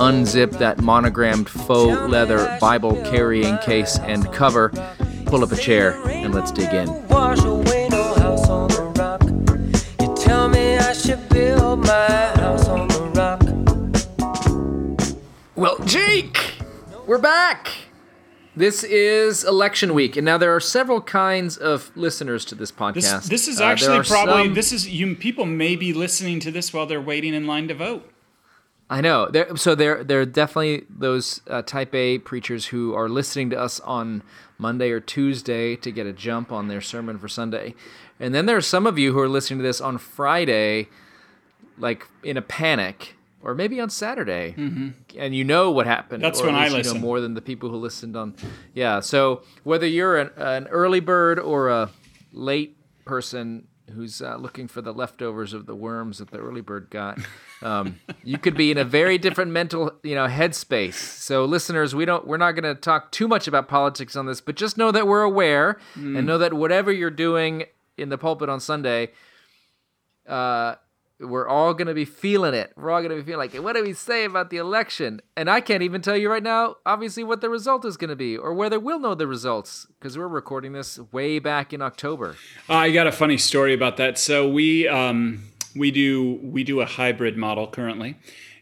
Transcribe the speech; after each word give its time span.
unzip 0.00 0.58
that 0.58 0.80
monogrammed 0.80 1.48
faux 1.48 2.10
leather 2.10 2.56
Bible 2.60 2.96
carrying 3.04 3.58
case 3.58 3.98
and 4.00 4.30
cover, 4.32 4.70
pull 5.26 5.44
up 5.44 5.52
a 5.52 5.56
chair, 5.56 6.00
and 6.06 6.34
let's 6.34 6.50
dig 6.50 6.72
in. 6.72 6.88
Well, 15.56 15.76
Jake, 15.84 16.54
we're 17.06 17.18
back. 17.18 17.68
This 18.56 18.82
is 18.82 19.44
election 19.44 19.92
week, 19.94 20.16
and 20.16 20.24
now 20.24 20.38
there 20.38 20.54
are 20.54 20.60
several 20.60 21.00
kinds 21.02 21.56
of 21.58 21.90
listeners 21.94 22.44
to 22.46 22.54
this 22.54 22.72
podcast. 22.72 22.94
This, 22.94 23.28
this 23.28 23.48
is 23.48 23.60
Uh, 23.60 23.64
actually 23.64 23.98
are 23.98 24.04
probably 24.04 24.44
some- 24.46 24.54
this 24.54 24.72
is 24.72 24.88
you. 24.88 25.14
People 25.14 25.44
may 25.44 25.76
be 25.76 25.92
listening 25.92 26.40
to 26.40 26.50
this 26.50 26.72
while 26.72 26.86
they're 26.86 27.00
waiting 27.00 27.34
in 27.34 27.46
line 27.46 27.68
to 27.68 27.74
vote. 27.74 28.08
I 28.90 29.00
know. 29.00 29.28
There, 29.30 29.56
so 29.56 29.74
there, 29.76 30.02
there 30.02 30.20
are 30.20 30.26
definitely 30.26 30.84
those 30.90 31.40
uh, 31.48 31.62
Type 31.62 31.94
A 31.94 32.18
preachers 32.18 32.66
who 32.66 32.92
are 32.94 33.08
listening 33.08 33.48
to 33.50 33.58
us 33.58 33.78
on 33.80 34.22
Monday 34.58 34.90
or 34.90 34.98
Tuesday 34.98 35.76
to 35.76 35.92
get 35.92 36.06
a 36.06 36.12
jump 36.12 36.50
on 36.50 36.66
their 36.66 36.80
sermon 36.80 37.16
for 37.16 37.28
Sunday, 37.28 37.74
and 38.18 38.34
then 38.34 38.46
there 38.46 38.56
are 38.56 38.60
some 38.60 38.86
of 38.86 38.98
you 38.98 39.12
who 39.12 39.20
are 39.20 39.28
listening 39.28 39.60
to 39.60 39.62
this 39.62 39.80
on 39.80 39.96
Friday, 39.96 40.88
like 41.78 42.06
in 42.24 42.36
a 42.36 42.42
panic, 42.42 43.14
or 43.42 43.54
maybe 43.54 43.80
on 43.80 43.88
Saturday, 43.88 44.54
and 45.16 45.34
you 45.36 45.44
know 45.44 45.70
what 45.70 45.86
happened. 45.86 46.22
Mm-hmm. 46.22 46.28
That's 46.28 46.42
when 46.42 46.54
I 46.56 46.64
least, 46.64 46.72
You 46.72 46.76
listen. 46.78 46.94
know 46.96 47.00
more 47.00 47.20
than 47.20 47.34
the 47.34 47.40
people 47.40 47.70
who 47.70 47.76
listened 47.76 48.16
on. 48.16 48.34
Yeah. 48.74 49.00
So 49.00 49.42
whether 49.62 49.86
you're 49.86 50.18
an, 50.18 50.30
an 50.36 50.66
early 50.66 51.00
bird 51.00 51.38
or 51.38 51.68
a 51.68 51.90
late 52.32 52.76
person 53.06 53.66
who's 53.90 54.20
uh, 54.22 54.36
looking 54.36 54.68
for 54.68 54.80
the 54.80 54.92
leftovers 54.92 55.52
of 55.52 55.66
the 55.66 55.74
worms 55.74 56.18
that 56.18 56.30
the 56.30 56.38
early 56.38 56.60
bird 56.60 56.88
got, 56.90 57.18
um, 57.62 58.00
you 58.24 58.38
could 58.38 58.56
be 58.56 58.70
in 58.70 58.78
a 58.78 58.84
very 58.84 59.18
different 59.18 59.50
mental, 59.50 59.92
you 60.02 60.14
know, 60.14 60.26
headspace. 60.26 60.94
So, 60.94 61.44
listeners, 61.44 61.94
we 61.94 62.04
don't, 62.04 62.26
we're 62.26 62.36
not 62.36 62.52
going 62.52 62.74
to 62.74 62.80
talk 62.80 63.12
too 63.12 63.28
much 63.28 63.46
about 63.48 63.68
politics 63.68 64.16
on 64.16 64.26
this, 64.26 64.40
but 64.40 64.56
just 64.56 64.76
know 64.76 64.90
that 64.90 65.06
we're 65.06 65.22
aware 65.22 65.78
and 66.16 66.26
know 66.26 66.38
that 66.38 66.54
whatever 66.54 66.92
you're 66.92 67.10
doing 67.10 67.64
in 67.96 68.08
the 68.08 68.18
pulpit 68.18 68.48
on 68.48 68.60
Sunday, 68.60 69.10
uh, 70.26 70.76
we're 71.20 71.46
all 71.46 71.74
to 71.86 71.94
be 71.94 72.04
feeling 72.04 72.54
it. 72.54 72.72
We're 72.76 72.90
all 72.90 73.02
to 73.10 73.16
be 73.16 73.22
feeling 73.22 73.50
like, 73.52 73.62
what 73.62 73.76
do 73.76 73.82
we 73.82 73.92
say 73.92 74.24
about 74.24 74.50
the 74.50 74.56
election? 74.56 75.20
And 75.36 75.50
I 75.50 75.60
can't 75.60 75.82
even 75.82 76.00
tell 76.00 76.16
you 76.16 76.30
right 76.30 76.42
now, 76.42 76.76
obviously, 76.86 77.24
what 77.24 77.40
the 77.40 77.50
result 77.50 77.84
is 77.84 77.96
to 78.08 78.16
be 78.16 78.36
or 78.36 78.54
whether 78.54 78.80
we'll 78.80 78.98
know 78.98 79.14
the 79.14 79.26
results 79.26 79.86
because 79.98 80.16
we're 80.16 80.28
recording 80.28 80.72
this 80.72 80.98
way 81.12 81.38
back 81.38 81.72
in 81.72 81.82
October. 81.82 82.36
I 82.68 82.90
got 82.90 83.06
a 83.06 83.12
funny 83.12 83.36
story 83.36 83.74
about 83.74 83.96
that. 83.98 84.18
So 84.18 84.48
we 84.48 84.88
um, 84.88 85.44
we 85.76 85.90
do 85.90 86.40
we 86.42 86.64
do 86.64 86.80
a 86.80 86.86
hybrid 86.86 87.36
model 87.36 87.66
currently, 87.68 88.16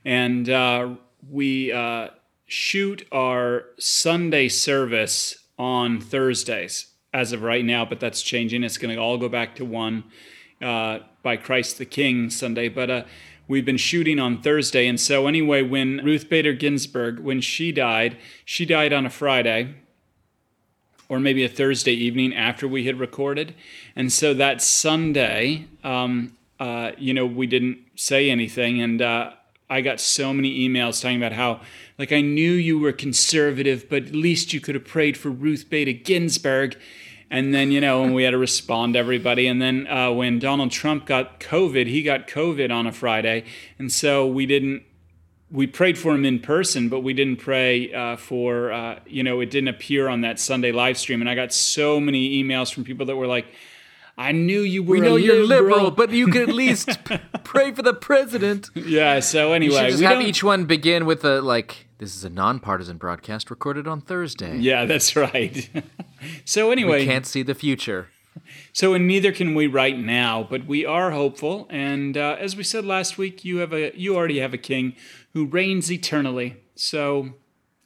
and 0.04 0.48
uh, 0.50 0.94
we 1.28 1.72
uh, 1.72 2.08
shoot 2.46 3.06
our 3.12 3.66
Sunday 3.78 4.48
service 4.48 5.44
on 5.58 6.00
Thursdays 6.00 6.86
as 7.12 7.32
of 7.32 7.42
right 7.42 7.64
now, 7.64 7.84
but 7.84 8.00
that's 8.00 8.22
changing. 8.22 8.64
It's 8.64 8.78
to 8.94 9.00
all 9.00 9.18
go 9.18 9.28
back 9.28 9.54
to 9.56 9.64
one 9.64 10.04
uh, 10.62 11.00
by 11.22 11.36
Christ 11.36 11.78
the 11.78 11.86
King 11.86 12.30
Sunday, 12.30 12.68
but. 12.68 12.90
Uh, 12.90 13.02
We've 13.50 13.64
been 13.64 13.78
shooting 13.78 14.18
on 14.18 14.42
Thursday, 14.42 14.86
and 14.86 15.00
so 15.00 15.26
anyway, 15.26 15.62
when 15.62 16.04
Ruth 16.04 16.28
Bader 16.28 16.52
Ginsburg, 16.52 17.18
when 17.18 17.40
she 17.40 17.72
died, 17.72 18.18
she 18.44 18.66
died 18.66 18.92
on 18.92 19.06
a 19.06 19.08
Friday, 19.10 19.74
or 21.08 21.18
maybe 21.18 21.42
a 21.44 21.48
Thursday 21.48 21.94
evening 21.94 22.34
after 22.34 22.68
we 22.68 22.84
had 22.84 23.00
recorded. 23.00 23.54
And 23.96 24.12
so 24.12 24.34
that 24.34 24.60
Sunday, 24.60 25.64
um, 25.82 26.36
uh, 26.60 26.92
you 26.98 27.14
know, 27.14 27.24
we 27.24 27.46
didn't 27.46 27.78
say 27.96 28.30
anything. 28.30 28.82
And 28.82 29.00
uh, 29.00 29.30
I 29.70 29.80
got 29.80 29.98
so 29.98 30.34
many 30.34 30.68
emails 30.68 31.00
talking 31.00 31.16
about 31.16 31.32
how, 31.32 31.62
like, 31.98 32.12
I 32.12 32.20
knew 32.20 32.52
you 32.52 32.78
were 32.78 32.92
conservative, 32.92 33.88
but 33.88 34.02
at 34.08 34.14
least 34.14 34.52
you 34.52 34.60
could 34.60 34.74
have 34.74 34.84
prayed 34.84 35.16
for 35.16 35.30
Ruth 35.30 35.70
Bader 35.70 35.92
Ginsburg. 35.92 36.76
And 37.30 37.52
then, 37.54 37.70
you 37.70 37.80
know, 37.80 38.02
and 38.04 38.14
we 38.14 38.22
had 38.22 38.30
to 38.30 38.38
respond 38.38 38.94
to 38.94 38.98
everybody. 38.98 39.46
And 39.46 39.60
then 39.60 39.86
uh, 39.86 40.10
when 40.12 40.38
Donald 40.38 40.70
Trump 40.70 41.04
got 41.04 41.40
COVID, 41.40 41.86
he 41.86 42.02
got 42.02 42.26
COVID 42.26 42.70
on 42.72 42.86
a 42.86 42.92
Friday. 42.92 43.44
And 43.78 43.92
so 43.92 44.26
we 44.26 44.46
didn't 44.46 44.82
we 45.50 45.66
prayed 45.66 45.96
for 45.98 46.14
him 46.14 46.24
in 46.24 46.40
person, 46.40 46.88
but 46.88 47.00
we 47.00 47.14
didn't 47.14 47.36
pray 47.38 47.92
uh, 47.92 48.16
for, 48.16 48.70
uh, 48.70 48.98
you 49.06 49.22
know, 49.22 49.40
it 49.40 49.50
didn't 49.50 49.68
appear 49.68 50.08
on 50.08 50.20
that 50.20 50.38
Sunday 50.38 50.72
live 50.72 50.98
stream. 50.98 51.20
And 51.22 51.28
I 51.30 51.34
got 51.34 51.52
so 51.54 51.98
many 52.00 52.42
emails 52.42 52.72
from 52.72 52.84
people 52.84 53.06
that 53.06 53.16
were 53.16 53.26
like, 53.26 53.46
I 54.18 54.32
knew 54.32 54.60
you 54.60 54.82
were 54.82 54.96
We 54.96 55.00
know 55.00 55.16
a 55.16 55.20
you're 55.20 55.46
liberal. 55.46 55.76
liberal, 55.76 55.90
but 55.92 56.10
you 56.10 56.26
could 56.26 56.48
at 56.48 56.54
least 56.54 57.02
p- 57.04 57.18
pray 57.44 57.72
for 57.72 57.82
the 57.82 57.94
president. 57.94 58.68
yeah, 58.74 59.20
so 59.20 59.52
anyway, 59.52 59.94
we 59.96 60.02
have 60.04 60.20
each 60.20 60.42
one 60.42 60.64
begin 60.66 61.06
with 61.06 61.24
a 61.24 61.40
like. 61.40 61.87
This 61.98 62.14
is 62.16 62.22
a 62.24 62.30
nonpartisan 62.30 62.96
broadcast 62.96 63.50
recorded 63.50 63.88
on 63.88 64.00
Thursday. 64.00 64.56
Yeah, 64.58 64.84
that's 64.84 65.16
right. 65.16 65.68
so 66.44 66.70
anyway, 66.70 67.00
We 67.00 67.06
can't 67.06 67.26
see 67.26 67.42
the 67.42 67.54
future. 67.56 68.08
so 68.72 68.94
and 68.94 69.06
neither 69.08 69.32
can 69.32 69.54
we 69.54 69.66
right 69.66 69.98
now, 69.98 70.46
but 70.48 70.64
we 70.66 70.86
are 70.86 71.10
hopeful. 71.10 71.66
And 71.70 72.16
uh, 72.16 72.36
as 72.38 72.54
we 72.56 72.62
said 72.62 72.84
last 72.84 73.18
week, 73.18 73.44
you 73.44 73.58
have 73.58 73.72
a 73.72 73.92
you 73.98 74.14
already 74.16 74.38
have 74.38 74.54
a 74.54 74.58
king 74.58 74.94
who 75.32 75.44
reigns 75.46 75.90
eternally. 75.90 76.56
So 76.76 77.30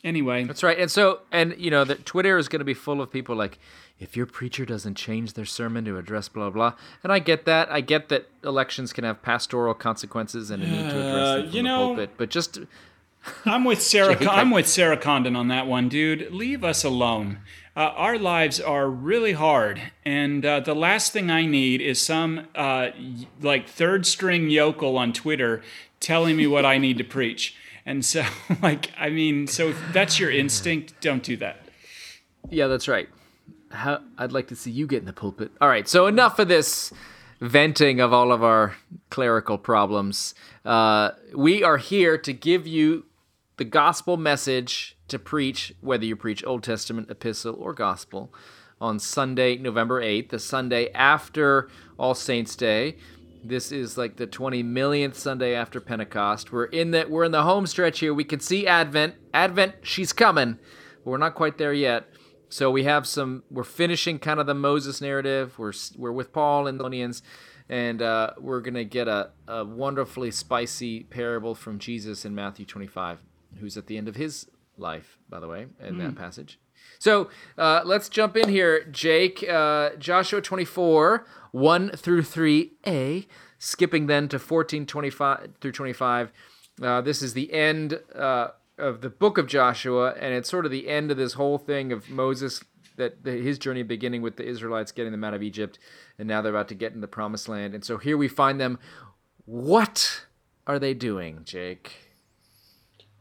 anyway, 0.04 0.44
That's 0.44 0.62
right. 0.62 0.78
And 0.78 0.90
so, 0.90 1.20
and 1.32 1.54
you 1.58 1.70
know, 1.70 1.84
that 1.84 2.04
Twitter 2.04 2.36
is 2.36 2.48
going 2.48 2.60
to 2.60 2.66
be 2.66 2.74
full 2.74 3.00
of 3.00 3.10
people 3.10 3.34
like, 3.34 3.58
if 3.98 4.14
your 4.14 4.26
preacher 4.26 4.66
doesn't 4.66 4.96
change 4.96 5.32
their 5.32 5.46
sermon 5.46 5.86
to 5.86 5.96
address 5.96 6.28
blah 6.28 6.50
blah. 6.50 6.74
And 7.02 7.10
I 7.10 7.18
get 7.18 7.46
that. 7.46 7.70
I 7.72 7.80
get 7.80 8.10
that 8.10 8.28
elections 8.44 8.92
can 8.92 9.04
have 9.04 9.22
pastoral 9.22 9.72
consequences 9.72 10.50
and 10.50 10.62
a 10.62 10.66
need 10.66 10.90
to 10.90 10.98
address 10.98 10.98
Uh, 11.28 11.34
them 11.36 11.46
from 11.46 11.56
you 11.56 11.62
the 11.62 11.68
know- 11.68 11.86
pulpit. 11.86 12.10
But 12.18 12.28
just 12.28 12.58
I'm 13.44 13.64
with 13.64 13.82
Sarah. 13.82 14.16
I'm 14.28 14.50
with 14.50 14.66
Sarah 14.68 14.96
Condon 14.96 15.36
on 15.36 15.48
that 15.48 15.66
one, 15.66 15.88
dude. 15.88 16.32
Leave 16.32 16.64
us 16.64 16.84
alone. 16.84 17.38
Uh, 17.74 17.80
our 17.80 18.18
lives 18.18 18.60
are 18.60 18.88
really 18.90 19.32
hard, 19.32 19.80
and 20.04 20.44
uh, 20.44 20.60
the 20.60 20.74
last 20.74 21.12
thing 21.12 21.30
I 21.30 21.46
need 21.46 21.80
is 21.80 22.00
some 22.00 22.40
uh, 22.54 22.90
y- 22.98 23.26
like 23.40 23.66
third 23.66 24.04
string 24.04 24.50
yokel 24.50 24.98
on 24.98 25.14
Twitter 25.14 25.62
telling 25.98 26.36
me 26.36 26.46
what 26.46 26.66
I 26.66 26.76
need 26.76 26.98
to 26.98 27.04
preach. 27.04 27.56
And 27.86 28.04
so, 28.04 28.24
like, 28.62 28.90
I 28.98 29.08
mean, 29.08 29.46
so 29.46 29.68
if 29.68 29.82
that's 29.92 30.18
your 30.18 30.30
instinct, 30.30 31.00
don't 31.00 31.22
do 31.22 31.36
that. 31.38 31.60
Yeah, 32.50 32.66
that's 32.66 32.88
right. 32.88 33.08
How, 33.70 34.02
I'd 34.18 34.32
like 34.32 34.48
to 34.48 34.56
see 34.56 34.70
you 34.70 34.86
get 34.86 34.98
in 34.98 35.06
the 35.06 35.12
pulpit. 35.14 35.50
All 35.60 35.68
right, 35.68 35.88
so 35.88 36.06
enough 36.06 36.38
of 36.38 36.48
this 36.48 36.92
venting 37.40 38.00
of 38.00 38.12
all 38.12 38.32
of 38.32 38.44
our 38.44 38.76
clerical 39.08 39.56
problems. 39.56 40.34
Uh, 40.64 41.12
we 41.34 41.64
are 41.64 41.78
here 41.78 42.18
to 42.18 42.32
give 42.34 42.66
you 42.66 43.04
the 43.62 43.68
gospel 43.68 44.16
message 44.16 44.96
to 45.06 45.20
preach, 45.20 45.72
whether 45.80 46.04
you 46.04 46.16
preach 46.16 46.44
Old 46.44 46.64
Testament, 46.64 47.08
epistle, 47.08 47.54
or 47.60 47.72
gospel, 47.72 48.34
on 48.80 48.98
Sunday, 48.98 49.56
November 49.56 50.02
8th, 50.02 50.30
the 50.30 50.40
Sunday 50.40 50.90
after 50.90 51.68
All 51.96 52.16
Saints' 52.16 52.56
Day. 52.56 52.96
This 53.44 53.70
is 53.70 53.96
like 53.96 54.16
the 54.16 54.26
20 54.26 54.64
millionth 54.64 55.16
Sunday 55.16 55.54
after 55.54 55.80
Pentecost. 55.80 56.50
We're 56.50 56.64
in 56.64 56.90
the 56.90 57.06
we're 57.08 57.22
in 57.22 57.30
the 57.30 57.44
home 57.44 57.68
stretch 57.68 58.00
here. 58.00 58.12
We 58.12 58.24
can 58.24 58.40
see 58.40 58.66
Advent. 58.66 59.14
Advent, 59.32 59.76
she's 59.82 60.12
coming. 60.12 60.58
But 61.04 61.10
we're 61.12 61.18
not 61.18 61.36
quite 61.36 61.56
there 61.56 61.72
yet. 61.72 62.08
So 62.48 62.68
we 62.68 62.82
have 62.82 63.06
some. 63.06 63.44
We're 63.48 63.62
finishing 63.62 64.18
kind 64.18 64.40
of 64.40 64.48
the 64.48 64.54
Moses 64.54 65.00
narrative. 65.00 65.56
We're 65.56 65.72
we're 65.96 66.10
with 66.10 66.32
Paul 66.32 66.66
and 66.66 66.80
the 66.80 66.82
Thessalonians, 66.82 67.22
and 67.68 68.02
uh, 68.02 68.30
we're 68.40 68.60
gonna 68.60 68.82
get 68.82 69.06
a, 69.06 69.30
a 69.46 69.64
wonderfully 69.64 70.32
spicy 70.32 71.04
parable 71.04 71.54
from 71.54 71.78
Jesus 71.78 72.24
in 72.24 72.34
Matthew 72.34 72.66
25, 72.66 73.20
who's 73.60 73.76
at 73.76 73.86
the 73.86 73.96
end 73.96 74.08
of 74.08 74.16
his 74.16 74.48
life, 74.76 75.18
by 75.28 75.40
the 75.40 75.48
way, 75.48 75.66
in 75.80 75.98
that 75.98 76.16
passage. 76.16 76.58
So 76.98 77.28
uh, 77.58 77.82
let's 77.84 78.08
jump 78.08 78.36
in 78.36 78.48
here, 78.48 78.84
Jake. 78.84 79.44
Uh, 79.48 79.90
Joshua 79.98 80.40
24, 80.40 81.26
1 81.52 81.90
through 81.90 82.22
3a, 82.22 83.26
skipping 83.58 84.06
then 84.06 84.28
to 84.28 84.38
14, 84.38 84.86
25 84.86 85.48
through 85.60 85.72
25. 85.72 86.32
Uh, 86.82 87.00
this 87.00 87.22
is 87.22 87.34
the 87.34 87.52
end 87.52 88.00
uh, 88.14 88.48
of 88.78 89.00
the 89.00 89.10
book 89.10 89.38
of 89.38 89.46
Joshua, 89.46 90.14
and 90.18 90.34
it's 90.34 90.48
sort 90.48 90.64
of 90.64 90.70
the 90.70 90.88
end 90.88 91.10
of 91.10 91.16
this 91.16 91.34
whole 91.34 91.58
thing 91.58 91.92
of 91.92 92.08
Moses, 92.08 92.62
that 92.96 93.24
that 93.24 93.40
his 93.42 93.58
journey 93.58 93.82
beginning 93.82 94.22
with 94.22 94.36
the 94.36 94.46
Israelites 94.46 94.92
getting 94.92 95.12
them 95.12 95.24
out 95.24 95.34
of 95.34 95.42
Egypt, 95.42 95.78
and 96.18 96.28
now 96.28 96.42
they're 96.42 96.52
about 96.52 96.68
to 96.68 96.74
get 96.74 96.92
in 96.92 97.00
the 97.00 97.08
promised 97.08 97.48
land. 97.48 97.74
And 97.74 97.84
so 97.84 97.98
here 97.98 98.16
we 98.16 98.28
find 98.28 98.60
them. 98.60 98.78
What 99.44 100.26
are 100.66 100.78
they 100.78 100.94
doing, 100.94 101.40
Jake? 101.44 102.11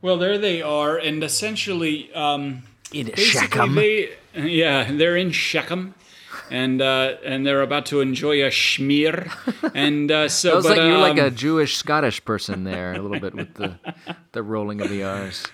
Well, 0.01 0.17
there 0.17 0.37
they 0.37 0.61
are, 0.61 0.97
and 0.97 1.23
essentially, 1.23 2.11
um, 2.13 2.63
In 2.91 3.07
basically 3.07 3.23
Shechem. 3.23 3.75
they, 3.75 4.09
yeah, 4.35 4.91
they're 4.91 5.15
in 5.15 5.31
Shechem, 5.31 5.93
and 6.49 6.81
uh, 6.81 7.15
and 7.23 7.45
they're 7.45 7.61
about 7.61 7.85
to 7.87 8.01
enjoy 8.01 8.43
a 8.43 8.49
schmear, 8.49 9.31
and 9.75 10.11
uh, 10.11 10.27
so. 10.27 10.61
But, 10.61 10.71
like 10.71 10.77
you're 10.77 10.97
like 10.97 11.19
um, 11.19 11.25
a 11.27 11.31
Jewish 11.31 11.77
Scottish 11.77 12.23
person 12.25 12.63
there, 12.63 12.93
a 12.93 12.99
little 12.99 13.19
bit 13.19 13.35
with 13.35 13.53
the 13.55 13.77
the 14.31 14.41
rolling 14.43 14.81
of 14.81 14.89
the 14.89 15.03
R's. 15.03 15.45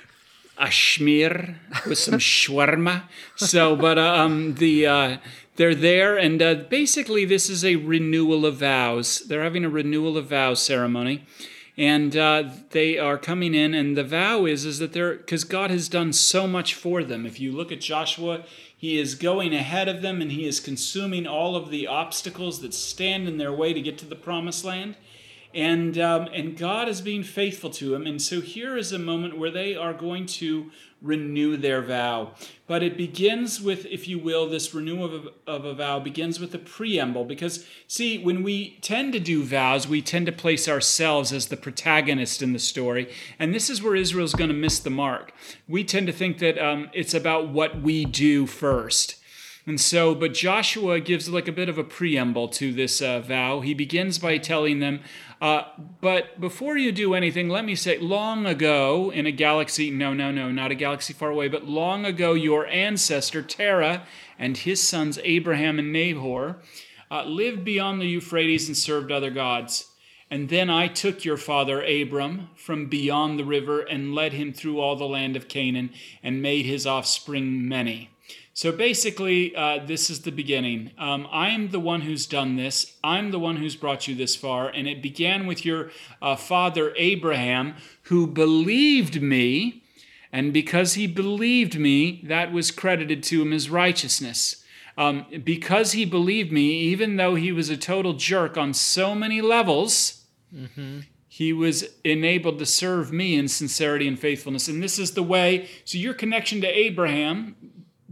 a 0.58 0.68
schmear 0.68 1.56
with 1.86 1.98
some 1.98 2.16
shawarma. 2.20 3.04
So, 3.36 3.76
but 3.76 4.00
um, 4.00 4.56
the 4.56 4.88
uh, 4.88 5.18
they're 5.58 5.76
there, 5.76 6.18
and 6.18 6.42
uh, 6.42 6.56
basically 6.70 7.26
this 7.26 7.50
is 7.50 7.66
a 7.66 7.76
renewal 7.76 8.46
of 8.46 8.58
vows. 8.58 9.20
They're 9.28 9.44
having 9.44 9.66
a 9.66 9.70
renewal 9.70 10.18
of 10.18 10.28
vows 10.28 10.62
ceremony, 10.62 11.26
and 11.78 12.18
uh, 12.18 12.50
they 12.72 12.98
are 12.98 13.18
coming 13.18 13.54
in, 13.54 13.74
and 13.74 13.96
the 13.96 14.04
vow 14.04 14.46
is 14.46 14.66
is 14.66 14.80
that 14.80 14.94
they're 14.94 15.16
because 15.16 15.44
God 15.44 15.70
has 15.70 15.88
done 15.88 16.12
so 16.14 16.48
much 16.48 16.74
for 16.74 17.04
them. 17.04 17.26
If 17.26 17.40
you 17.40 17.52
look 17.52 17.72
at 17.72 17.82
Joshua. 17.82 18.44
He 18.80 19.00
is 19.00 19.16
going 19.16 19.56
ahead 19.56 19.88
of 19.88 20.04
them 20.04 20.22
and 20.22 20.32
he 20.32 20.46
is 20.46 20.60
consuming 20.60 21.26
all 21.26 21.56
of 21.56 21.72
the 21.72 21.88
obstacles 21.88 22.62
that 22.62 22.76
stand 22.76 23.28
in 23.28 23.40
their 23.40 23.52
way 23.52 23.74
to 23.74 23.82
get 23.82 23.98
to 23.98 24.06
the 24.06 24.16
promised 24.16 24.64
land 24.64 24.96
and 25.58 25.98
um, 25.98 26.28
and 26.28 26.56
God 26.56 26.88
is 26.88 27.02
being 27.02 27.24
faithful 27.24 27.72
to 27.72 27.96
him. 27.96 28.06
And 28.06 28.22
so 28.22 28.42
here 28.42 28.78
is 28.78 28.94
a 28.94 29.00
moment 29.00 29.40
where 29.40 29.50
they 29.50 29.76
are 29.76 29.92
going 29.92 30.28
to 30.28 30.72
renew 31.02 31.58
their 31.58 31.82
vow. 31.82 32.32
But 32.68 32.84
it 32.84 32.96
begins 32.96 33.60
with, 33.60 33.86
if 33.88 34.08
you 34.08 34.20
will, 34.20 34.48
this 34.48 34.74
renewal 34.74 35.14
of, 35.14 35.28
of 35.48 35.66
a 35.66 35.74
vow 35.74 36.00
begins 36.00 36.40
with 36.40 36.54
a 36.54 36.60
preamble. 36.60 37.26
Because, 37.26 37.66
see, 37.88 38.20
when 38.20 38.44
we 38.44 38.78
tend 38.82 39.14
to 39.14 39.20
do 39.20 39.44
vows, 39.44 39.88
we 39.88 40.02
tend 40.02 40.28
to 40.28 40.32
place 40.32 40.68
ourselves 40.68 41.34
as 41.34 41.48
the 41.48 41.58
protagonist 41.58 42.42
in 42.42 42.54
the 42.54 42.60
story. 42.60 43.12
And 43.40 43.54
this 43.54 43.70
is 43.70 43.82
where 43.82 43.96
Israel's 43.96 44.34
going 44.34 44.50
to 44.50 44.56
miss 44.56 44.80
the 44.80 44.90
mark. 44.92 45.34
We 45.68 45.84
tend 45.84 46.08
to 46.08 46.14
think 46.14 46.38
that 46.40 46.58
um, 46.60 46.90
it's 46.94 47.14
about 47.14 47.50
what 47.50 47.82
we 47.82 48.06
do 48.06 48.46
first. 48.46 49.17
And 49.68 49.82
so, 49.82 50.16
but 50.16 50.34
Joshua 50.34 51.02
gives 51.02 51.28
like 51.28 51.50
a 51.50 51.52
bit 51.52 51.68
of 51.68 51.78
a 51.78 51.84
preamble 51.84 52.48
to 52.50 52.72
this 52.72 53.02
uh, 53.02 53.20
vow. 53.20 53.60
He 53.60 53.74
begins 53.74 54.18
by 54.18 54.38
telling 54.38 54.80
them, 54.80 55.02
uh, 55.42 55.64
but 56.00 56.40
before 56.40 56.78
you 56.78 56.94
do 56.94 57.14
anything, 57.14 57.50
let 57.50 57.66
me 57.66 57.76
say, 57.76 57.98
long 57.98 58.46
ago 58.46 59.12
in 59.12 59.26
a 59.26 59.32
galaxy, 59.32 59.92
no, 59.92 60.14
no, 60.14 60.32
no, 60.32 60.54
not 60.54 60.72
a 60.72 60.76
galaxy 60.76 61.12
far 61.12 61.32
away, 61.32 61.50
but 61.50 61.66
long 61.66 62.06
ago, 62.06 62.32
your 62.32 62.66
ancestor 62.68 63.42
Terah 63.42 64.04
and 64.40 64.56
his 64.56 64.82
sons 64.82 65.20
Abraham 65.26 65.80
and 65.80 65.92
Nahor 65.92 66.62
uh, 67.12 67.26
lived 67.26 67.66
beyond 67.66 68.00
the 68.00 68.08
Euphrates 68.08 68.70
and 68.70 68.78
served 68.78 69.12
other 69.12 69.32
gods. 69.32 69.92
And 70.32 70.48
then 70.48 70.70
I 70.70 70.88
took 70.88 71.26
your 71.26 71.38
father 71.38 71.84
Abram 71.84 72.50
from 72.56 72.88
beyond 72.88 73.38
the 73.38 73.46
river 73.46 73.82
and 73.82 74.16
led 74.16 74.32
him 74.32 74.54
through 74.54 74.80
all 74.80 74.96
the 74.96 75.06
land 75.06 75.36
of 75.36 75.50
Canaan 75.50 75.90
and 76.24 76.42
made 76.42 76.66
his 76.66 76.88
offspring 76.88 77.68
many. 77.68 78.12
So 78.58 78.72
basically, 78.72 79.56
uh, 79.56 79.86
this 79.86 80.10
is 80.10 80.22
the 80.22 80.32
beginning. 80.32 80.90
Um, 80.98 81.28
I'm 81.32 81.70
the 81.70 81.80
one 81.80 82.02
who's 82.02 82.26
done 82.26 82.56
this. 82.56 82.96
I'm 83.04 83.30
the 83.30 83.38
one 83.38 83.58
who's 83.58 83.76
brought 83.76 84.08
you 84.08 84.16
this 84.16 84.36
far. 84.36 84.68
And 84.68 84.88
it 84.88 85.00
began 85.00 85.46
with 85.46 85.64
your 85.64 85.92
uh, 86.24 86.36
father 86.36 86.92
Abraham, 86.96 87.76
who 88.06 88.26
believed 88.26 89.22
me. 89.22 89.84
And 90.32 90.52
because 90.52 90.96
he 90.96 91.06
believed 91.06 91.78
me, 91.78 92.24
that 92.24 92.52
was 92.52 92.72
credited 92.72 93.22
to 93.26 93.44
him 93.44 93.54
as 93.54 93.70
righteousness. 93.70 94.64
Um, 94.98 95.28
because 95.44 95.92
he 95.92 96.04
believed 96.04 96.52
me, 96.52 96.80
even 96.80 97.18
though 97.18 97.36
he 97.36 97.52
was 97.52 97.70
a 97.70 97.78
total 97.78 98.14
jerk 98.14 98.58
on 98.58 98.74
so 98.74 99.14
many 99.14 99.40
levels, 99.40 100.26
he 101.28 101.54
was 101.54 101.86
enabled 102.04 102.58
to 102.58 102.66
serve 102.66 103.14
me 103.14 103.36
in 103.36 103.50
sincerity 103.50 104.08
and 104.08 104.18
faithfulness. 104.18 104.68
And 104.68 104.82
this 104.82 104.98
is 104.98 105.12
the 105.12 105.22
way. 105.22 105.70
So, 105.86 106.00
your 106.00 106.16
connection 106.16 106.60
to 106.62 106.68
Abraham, 106.68 107.56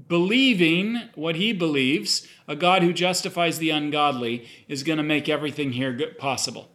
believing 0.07 1.09
what 1.15 1.35
he 1.35 1.53
believes, 1.53 2.27
a 2.47 2.55
God 2.55 2.83
who 2.83 2.93
justifies 2.93 3.57
the 3.57 3.69
ungodly, 3.69 4.47
is 4.67 4.83
going 4.83 4.97
to 4.97 5.03
make 5.03 5.27
everything 5.27 5.73
here 5.73 6.13
possible. 6.17 6.69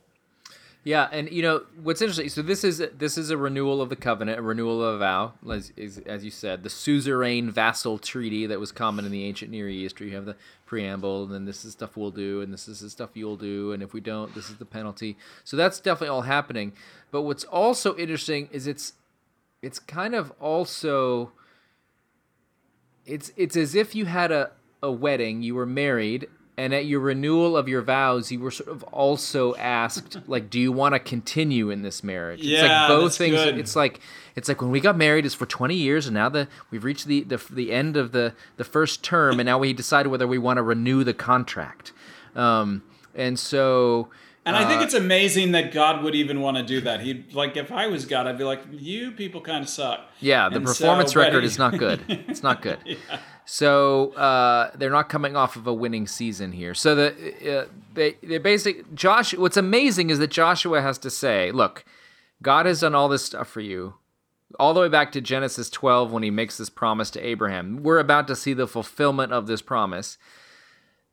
Yeah, 0.83 1.09
and 1.13 1.31
you 1.31 1.43
know 1.43 1.65
what's 1.83 2.01
interesting. 2.01 2.31
So 2.31 2.41
this 2.41 2.65
is 2.65 2.83
this 2.97 3.19
is 3.19 3.29
a 3.29 3.37
renewal 3.37 3.83
of 3.83 3.91
the 3.91 3.97
covenant, 3.97 4.39
a 4.39 4.43
renewal 4.43 4.83
of 4.83 4.95
a 4.95 4.99
vow, 4.99 5.33
as, 5.51 5.73
as, 6.07 6.25
you 6.25 6.31
said, 6.31 6.63
the 6.63 6.71
suzerain 6.71 7.51
vassal 7.51 7.99
treaty 7.99 8.47
that 8.47 8.59
was 8.59 8.73
common 8.73 9.05
in 9.05 9.13
the 9.13 9.25
ancient 9.25 9.51
Near 9.51 9.69
East. 9.69 10.01
Where 10.01 10.09
you 10.09 10.15
have 10.15 10.25
the 10.25 10.37
preamble, 10.65 11.25
and 11.25 11.35
then 11.35 11.45
this 11.45 11.67
is 11.67 11.73
stuff 11.73 11.99
we'll 11.99 12.11
do, 12.11 12.41
and 12.41 12.51
this 12.51 12.67
is 12.67 12.81
the 12.81 12.89
stuff 12.89 13.11
you'll 13.13 13.37
do, 13.37 13.73
and 13.73 13.83
if 13.83 13.93
we 13.93 14.01
don't, 14.01 14.35
this 14.35 14.49
is 14.49 14.57
the 14.57 14.65
penalty. 14.65 15.19
So 15.45 15.55
that's 15.55 15.81
definitely 15.81 16.15
all 16.15 16.23
happening. 16.23 16.73
But 17.11 17.23
what's 17.23 17.45
also 17.45 17.95
interesting 17.99 18.49
is 18.51 18.67
it's 18.67 18.95
it's 19.61 19.79
kind 19.79 20.15
of 20.15 20.33
also 20.41 21.33
it's 23.07 23.33
it's 23.37 23.57
as 23.57 23.75
if 23.75 23.95
you 23.95 24.05
had 24.07 24.31
a, 24.33 24.51
a 24.83 24.91
wedding, 24.91 25.43
you 25.43 25.55
were 25.55 25.67
married, 25.67 26.29
and 26.57 26.75
at 26.75 26.87
your 26.87 27.01
renewal 27.01 27.57
of 27.57 27.69
your 27.69 27.83
vows, 27.83 28.31
you 28.31 28.41
were 28.41 28.51
sort 28.51 28.69
of 28.69 28.83
also 28.85 29.55
asked, 29.57 30.19
like, 30.27 30.51
do 30.51 30.61
you 30.61 30.73
want 30.73 30.95
to 30.95 30.99
continue 30.99 31.71
in 31.71 31.83
this 31.83 32.05
marriage? 32.05 32.41
it's 32.41 32.49
Yeah, 32.49 32.83
like 32.83 32.89
both 32.89 33.17
things. 33.17 33.35
good. 33.37 33.59
It's 33.59 33.75
like 33.77 34.01
it's 34.37 34.49
like 34.49 34.61
when 34.61 34.71
we 34.71 34.81
got 34.81 34.97
married 34.97 35.25
is 35.27 35.35
for 35.35 35.47
twenty 35.47 35.77
years, 35.77 36.07
and 36.07 36.15
now 36.15 36.29
the 36.29 36.49
we've 36.71 36.85
reached 36.85 37.07
the, 37.07 37.23
the 37.23 37.43
the 37.51 37.73
end 37.73 37.97
of 37.97 38.13
the 38.13 38.35
the 38.57 38.65
first 38.65 39.03
term, 39.03 39.41
and 39.41 39.47
now 39.47 39.59
we 39.59 39.73
decide 39.73 40.07
whether 40.07 40.27
we 40.27 40.39
want 40.39 40.59
to 40.59 40.63
renew 40.63 41.05
the 41.05 41.15
contract. 41.15 41.93
Um, 42.35 42.83
and 43.15 43.39
so. 43.39 44.09
And 44.55 44.57
I 44.57 44.65
Uh, 44.65 44.69
think 44.69 44.83
it's 44.83 44.95
amazing 44.95 45.53
that 45.53 45.73
God 45.73 46.03
would 46.03 46.15
even 46.15 46.41
want 46.41 46.57
to 46.57 46.63
do 46.63 46.81
that. 46.83 47.01
He'd 47.01 47.33
like 47.35 47.57
if 47.57 47.71
I 47.71 47.87
was 47.87 48.05
God, 48.05 48.27
I'd 48.27 48.37
be 48.37 48.45
like, 48.45 48.61
you 48.73 49.13
people 49.13 49.41
kind 49.41 49.63
of 49.63 49.69
suck. 49.69 50.01
Yeah, 50.21 50.49
the 50.49 50.57
And 50.57 50.65
performance 50.67 51.13
so, 51.13 51.21
record 51.21 51.41
he- 51.43 51.47
is 51.47 51.59
not 51.59 51.79
good. 51.79 52.01
It's 52.29 52.43
not 52.43 52.61
good. 52.63 52.79
So 53.45 54.13
uh, 54.13 54.71
they're 54.77 54.91
not 54.91 55.09
coming 55.09 55.37
off 55.37 55.57
of 55.57 55.67
a 55.67 55.75
winning 55.75 56.07
season 56.07 56.53
here. 56.53 56.75
So 56.75 56.95
the 56.95 57.61
uh, 57.61 57.65
they 57.95 58.17
they 58.23 58.39
basic 58.39 58.95
Josh. 58.95 59.35
What's 59.35 59.57
amazing 59.57 60.11
is 60.11 60.19
that 60.19 60.31
Joshua 60.31 60.81
has 60.83 60.99
to 60.99 61.11
say, 61.11 61.51
"Look, 61.51 61.85
God 62.43 62.67
has 62.67 62.81
done 62.81 62.95
all 62.95 63.09
this 63.09 63.25
stuff 63.25 63.49
for 63.49 63.61
you." 63.61 63.95
All 64.59 64.75
the 64.75 64.81
way 64.81 64.89
back 64.89 65.13
to 65.13 65.21
Genesis 65.21 65.71
12 65.71 66.11
when 66.11 66.25
he 66.25 66.31
makes 66.31 66.59
this 66.59 66.69
promise 66.71 67.09
to 67.13 67.25
Abraham. 67.25 67.85
We're 67.85 68.01
about 68.01 68.27
to 68.27 68.35
see 68.35 68.53
the 68.53 68.67
fulfillment 68.67 69.33
of 69.33 69.47
this 69.47 69.63
promise. 69.63 70.19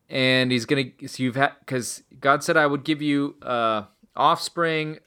And 0.10 0.52
he's 0.52 0.66
to, 0.66 0.92
so 1.08 1.22
you've 1.22 1.36
had, 1.36 1.52
because 1.60 2.04
God 2.20 2.44
said, 2.44 2.56
I 2.56 2.66
would 2.66 2.86
give 2.86 3.02
you 3.02 3.36
uh, 3.42 3.84
offspring, 4.16 5.00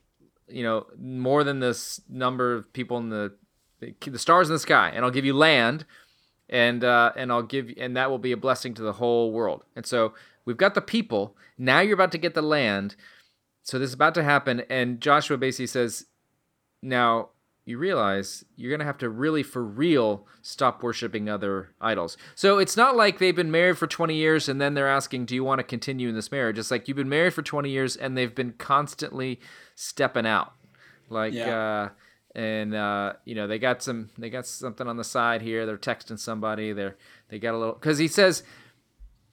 you 0.46 0.62
know, 0.62 0.86
more 0.98 1.42
than 1.42 1.60
this 1.60 2.02
number 2.08 2.54
of 2.54 2.70
people 2.72 2.98
in 2.98 3.08
the, 3.08 3.32
the 3.80 4.18
stars 4.18 4.48
in 4.48 4.54
the 4.54 4.58
sky, 4.58 4.92
and 4.94 5.04
I'll 5.04 5.10
give 5.10 5.24
you 5.24 5.32
land, 5.32 5.86
and 6.50 6.84
uh, 6.84 7.12
and 7.16 7.32
I'll 7.32 7.42
give 7.42 7.72
and 7.78 7.96
that 7.96 8.10
will 8.10 8.18
be 8.18 8.32
a 8.32 8.36
blessing 8.36 8.74
to 8.74 8.82
the 8.82 8.94
whole 8.94 9.32
world. 9.32 9.64
And 9.74 9.86
so 9.86 10.12
we've 10.44 10.58
got 10.58 10.74
the 10.74 10.82
people. 10.82 11.34
Now 11.56 11.80
you're 11.80 11.94
about 11.94 12.12
to 12.12 12.18
get 12.18 12.34
the 12.34 12.42
land. 12.42 12.96
So 13.62 13.78
this 13.78 13.88
is 13.88 13.94
about 13.94 14.14
to 14.16 14.22
happen, 14.22 14.64
and 14.68 15.00
Joshua 15.00 15.38
basically 15.38 15.68
says, 15.68 16.06
now 16.82 17.30
you 17.70 17.78
realize 17.78 18.44
you're 18.56 18.70
gonna 18.70 18.84
have 18.84 18.98
to 18.98 19.08
really 19.08 19.42
for 19.42 19.64
real 19.64 20.26
stop 20.42 20.82
worshiping 20.82 21.28
other 21.28 21.70
idols. 21.80 22.16
So 22.34 22.58
it's 22.58 22.76
not 22.76 22.96
like 22.96 23.18
they've 23.18 23.34
been 23.34 23.50
married 23.50 23.78
for 23.78 23.86
20 23.86 24.14
years 24.14 24.48
and 24.48 24.60
then 24.60 24.74
they're 24.74 24.88
asking, 24.88 25.26
"Do 25.26 25.34
you 25.34 25.44
want 25.44 25.60
to 25.60 25.64
continue 25.64 26.08
in 26.08 26.14
this 26.14 26.30
marriage?" 26.30 26.58
It's 26.58 26.70
like 26.70 26.88
you've 26.88 26.96
been 26.96 27.08
married 27.08 27.34
for 27.34 27.42
20 27.42 27.70
years 27.70 27.96
and 27.96 28.16
they've 28.16 28.34
been 28.34 28.52
constantly 28.52 29.40
stepping 29.74 30.26
out, 30.26 30.52
like. 31.08 31.32
Yeah. 31.32 31.56
Uh, 31.56 31.88
and 32.32 32.74
uh, 32.74 33.14
you 33.24 33.34
know 33.34 33.48
they 33.48 33.58
got 33.58 33.82
some 33.82 34.08
they 34.16 34.30
got 34.30 34.46
something 34.46 34.86
on 34.86 34.96
the 34.96 35.02
side 35.02 35.42
here 35.42 35.66
they're 35.66 35.76
texting 35.76 36.16
somebody 36.16 36.72
they're 36.72 36.96
they 37.28 37.40
got 37.40 37.54
a 37.54 37.58
little 37.58 37.74
because 37.74 37.98
he 37.98 38.06
says 38.06 38.44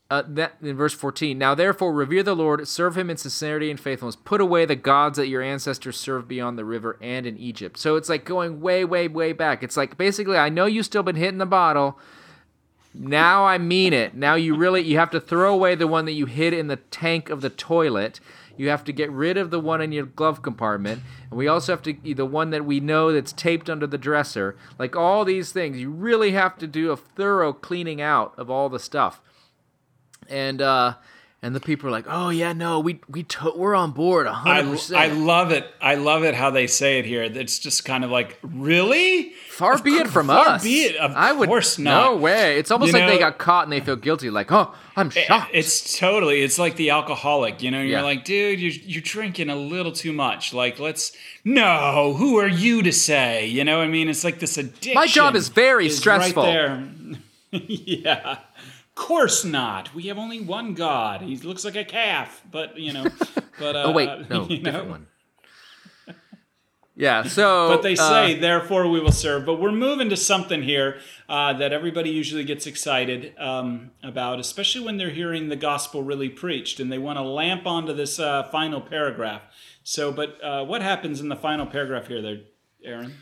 uh, 0.10 0.24
that 0.26 0.54
in 0.62 0.76
verse 0.78 0.94
14 0.94 1.38
now 1.38 1.54
therefore 1.54 1.94
revere 1.94 2.24
the 2.24 2.36
lord 2.36 2.66
serve 2.68 2.98
him 2.98 3.10
in 3.10 3.18
sincerity 3.18 3.70
and 3.70 3.80
faithfulness. 3.80 4.16
Put 4.16 4.40
away 4.40 4.66
the 4.66 4.76
gods 4.76 5.18
that 5.18 5.28
your 5.28 5.42
ancestors 5.42 5.98
served 5.98 6.28
beyond 6.28 6.58
the 6.58 6.66
river 6.66 6.98
and 7.02 7.26
in 7.26 7.38
egypt. 7.38 7.78
So 7.78 7.96
it's 7.96 8.10
like 8.10 8.24
going 8.24 8.62
way 8.62 8.86
way 8.86 9.08
way 9.08 9.34
back. 9.34 9.64
It's 9.64 9.78
like 9.78 9.98
basically 9.98 10.38
i 10.38 10.50
know 10.50 10.66
you've 10.66 10.86
still 10.86 11.04
been 11.04 11.16
hitting 11.16 11.40
the 11.40 11.46
bottle. 11.46 12.00
Now 12.94 13.46
i 13.46 13.58
mean 13.58 13.92
it. 13.92 14.16
Now 14.16 14.36
you 14.36 14.56
really 14.56 14.82
you 14.82 14.98
have 14.98 15.12
to 15.12 15.20
throw 15.20 15.54
away 15.54 15.76
the 15.76 15.88
one 15.88 16.06
that 16.06 16.14
you 16.14 16.26
hid 16.26 16.54
in 16.54 16.68
the 16.68 16.78
tank 16.78 17.30
of 17.30 17.42
the 17.42 17.50
toilet. 17.50 18.20
You 18.56 18.70
have 18.70 18.86
to 18.86 18.94
get 18.94 19.12
rid 19.12 19.38
of 19.38 19.52
the 19.52 19.60
one 19.60 19.82
in 19.82 19.92
your 19.92 20.06
glove 20.06 20.42
compartment. 20.42 21.04
And 21.30 21.38
we 21.38 21.48
also 21.48 21.74
have 21.74 21.84
to 21.84 22.14
the 22.14 22.26
one 22.26 22.50
that 22.52 22.66
we 22.66 22.80
know 22.80 23.12
that's 23.12 23.34
taped 23.34 23.70
under 23.70 23.86
the 23.86 23.98
dresser. 23.98 24.56
Like 24.80 24.96
all 24.96 25.26
these 25.26 25.52
things 25.52 25.78
you 25.78 25.92
really 25.92 26.32
have 26.32 26.58
to 26.60 26.66
do 26.66 26.92
a 26.92 26.98
thorough 26.98 27.52
cleaning 27.52 28.02
out 28.02 28.34
of 28.38 28.50
all 28.50 28.70
the 28.70 28.80
stuff 28.80 29.22
and 30.30 30.62
uh 30.62 30.94
and 31.44 31.56
the 31.56 31.60
people 31.60 31.88
are 31.88 31.92
like, 31.92 32.06
"Oh 32.10 32.30
yeah, 32.30 32.52
no, 32.54 32.80
we 32.80 33.00
we 33.08 33.22
to- 33.24 33.54
we're 33.56 33.76
on 33.76 33.92
board, 33.92 34.26
hundred 34.26 34.68
I, 34.68 34.72
percent." 34.72 35.00
I 35.00 35.08
love 35.08 35.52
it. 35.52 35.68
I 35.80 35.94
love 35.94 36.24
it 36.24 36.34
how 36.34 36.50
they 36.50 36.66
say 36.66 36.98
it 36.98 37.06
here. 37.06 37.22
It's 37.22 37.60
just 37.60 37.86
kind 37.86 38.04
of 38.04 38.10
like, 38.10 38.40
really? 38.42 39.34
Far 39.50 39.78
be 39.80 39.92
it 39.98 40.08
from 40.08 40.28
far 40.28 40.48
us. 40.48 40.64
be 40.64 40.82
it. 40.86 40.96
Of 40.96 41.12
I 41.16 41.32
would 41.34 41.48
course 41.48 41.78
not. 41.78 42.12
No 42.14 42.18
way. 42.18 42.58
It's 42.58 42.72
almost 42.72 42.92
You 42.92 43.00
like 43.00 43.08
they 43.08 43.20
got 43.20 43.38
caught 43.38 43.66
and 43.66 43.72
they 43.72 43.80
feel 43.82 43.96
guilty. 43.96 44.32
Like, 44.32 44.52
oh, 44.52 44.74
I'm 44.96 45.12
shocked. 45.12 45.52
It's 45.54 45.98
totally. 46.00 46.42
It's 46.42 46.58
like 46.58 46.76
the 46.76 46.90
alcoholic. 46.90 47.62
You 47.62 47.70
know, 47.70 47.82
you're 47.82 48.00
Yeah. 48.00 48.02
like, 48.02 48.26
dude, 48.26 48.60
you're 48.60 48.72
you're 48.72 49.02
drinking 49.04 49.52
a 49.52 49.56
little 49.56 49.92
too 49.92 50.14
much. 50.14 50.54
Like, 50.56 50.80
let's. 50.80 51.12
No, 51.46 52.16
who 52.18 52.40
are 52.40 52.48
you 52.48 52.82
to 52.82 52.92
say? 52.92 53.46
You 53.46 53.64
know, 53.64 53.78
what 53.78 53.84
I 53.86 53.90
mean, 53.90 54.10
it's 54.10 54.24
like 54.24 54.40
this 54.40 54.58
addiction. 54.58 54.96
My 54.96 55.06
job 55.06 55.36
is 55.36 55.50
very 55.50 55.86
is 55.86 55.98
stressful. 55.98 56.44
Right 56.44 56.52
there. 56.52 56.88
yeah. 57.52 58.40
Of 58.98 59.04
course 59.04 59.46
not. 59.46 59.94
We 59.94 60.04
have 60.04 60.18
only 60.18 60.42
one 60.42 60.74
God. 60.74 61.22
He 61.22 61.38
looks 61.38 61.64
like 61.64 61.76
a 61.76 61.86
calf, 61.86 62.42
but 62.52 62.78
you 62.78 62.94
know. 62.94 63.06
But 63.60 63.76
uh, 63.76 63.84
oh 63.86 63.92
wait, 63.92 64.30
no, 64.30 64.46
you 64.50 64.60
different 64.60 64.86
know? 64.86 64.92
one. 64.92 65.08
Yeah. 66.96 67.24
So, 67.24 67.70
But 67.70 67.82
they 67.82 67.96
say, 67.96 68.38
uh, 68.38 68.42
therefore 68.42 68.88
we 68.88 69.00
will 69.00 69.12
serve. 69.12 69.48
But 69.48 69.60
we're 69.60 69.72
moving 69.72 70.10
to 70.10 70.18
something 70.18 70.62
here 70.62 71.00
uh, 71.28 71.54
that 71.54 71.74
everybody 71.74 72.12
usually 72.12 72.44
gets 72.44 72.68
excited 72.68 73.34
um, 73.40 73.92
about, 74.04 74.40
especially 74.40 74.86
when 74.86 74.98
they're 74.98 75.10
hearing 75.10 75.50
the 75.50 75.56
gospel 75.56 76.04
really 76.04 76.30
preached 76.30 76.80
and 76.80 76.92
they 76.92 77.00
want 77.00 77.18
to 77.18 77.24
lamp 77.24 77.66
onto 77.66 77.94
this 77.94 78.20
uh, 78.20 78.44
final 78.52 78.80
paragraph. 78.80 79.42
So, 79.84 80.12
but 80.12 80.44
uh, 80.44 80.66
what 80.66 80.84
happens 80.84 81.20
in 81.20 81.30
the 81.30 81.36
final 81.36 81.66
paragraph 81.66 82.08
here, 82.08 82.22
there, 82.22 82.42
Aaron? 82.84 83.14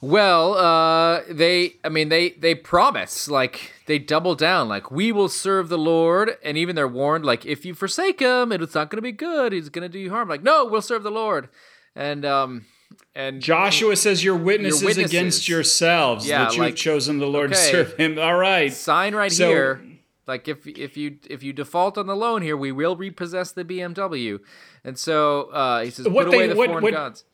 Well, 0.00 0.54
uh, 0.54 1.22
they, 1.28 1.74
I 1.82 1.88
mean, 1.88 2.08
they, 2.08 2.30
they 2.30 2.54
promise, 2.54 3.28
like, 3.28 3.72
they 3.86 3.98
double 3.98 4.36
down, 4.36 4.68
like, 4.68 4.92
we 4.92 5.10
will 5.10 5.28
serve 5.28 5.68
the 5.68 5.78
Lord. 5.78 6.36
And 6.44 6.56
even 6.56 6.76
they're 6.76 6.86
warned, 6.86 7.24
like, 7.24 7.44
if 7.44 7.64
you 7.64 7.74
forsake 7.74 8.20
him, 8.20 8.52
it's 8.52 8.76
not 8.76 8.90
going 8.90 8.98
to 8.98 9.02
be 9.02 9.10
good. 9.10 9.52
He's 9.52 9.68
going 9.70 9.82
to 9.82 9.88
do 9.88 9.98
you 9.98 10.10
harm. 10.10 10.28
Like, 10.28 10.42
no, 10.44 10.64
we'll 10.64 10.82
serve 10.82 11.02
the 11.02 11.10
Lord. 11.10 11.48
And, 11.96 12.24
um, 12.24 12.66
and 13.14 13.42
Joshua 13.42 13.96
says, 13.96 14.22
"Your 14.22 14.36
witnesses, 14.36 14.82
witnesses. 14.84 15.10
against 15.10 15.48
yourselves 15.48 16.26
Yeah, 16.28 16.44
that 16.44 16.52
you've 16.52 16.60
like, 16.60 16.76
chosen 16.76 17.18
the 17.18 17.26
Lord 17.26 17.50
to 17.50 17.56
serve 17.56 17.94
Him." 17.96 18.18
All 18.18 18.36
right, 18.36 18.72
sign 18.72 19.14
right 19.16 19.32
So- 19.32 19.48
here. 19.48 19.82
Like, 20.28 20.46
if, 20.46 20.66
if 20.66 20.96
you, 20.96 21.16
if 21.28 21.42
you 21.42 21.52
default 21.54 21.96
on 21.98 22.06
the 22.06 22.14
loan 22.14 22.42
here, 22.42 22.56
we 22.56 22.70
will 22.70 22.96
repossess 22.96 23.50
the 23.52 23.64
BMW. 23.64 24.38
And 24.84 24.98
so, 24.98 25.44
uh, 25.50 25.82
he 25.82 25.90
says, 25.90 26.06
What 26.06 26.26
put 26.26 26.30
they- 26.32 26.36
away 26.36 26.46
the 26.48 26.54
what- 26.54 26.68
foreign 26.68 26.82
what- 26.84 26.92
gods. 26.92 27.24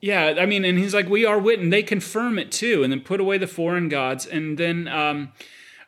Yeah, 0.00 0.34
I 0.38 0.46
mean, 0.46 0.64
and 0.64 0.78
he's 0.78 0.94
like, 0.94 1.08
we 1.08 1.24
are 1.24 1.38
wit, 1.38 1.58
and 1.58 1.72
they 1.72 1.82
confirm 1.82 2.38
it 2.38 2.52
too, 2.52 2.84
and 2.84 2.92
then 2.92 3.00
put 3.00 3.20
away 3.20 3.36
the 3.36 3.48
foreign 3.48 3.88
gods, 3.88 4.26
and 4.26 4.56
then, 4.56 4.86
um, 4.86 5.32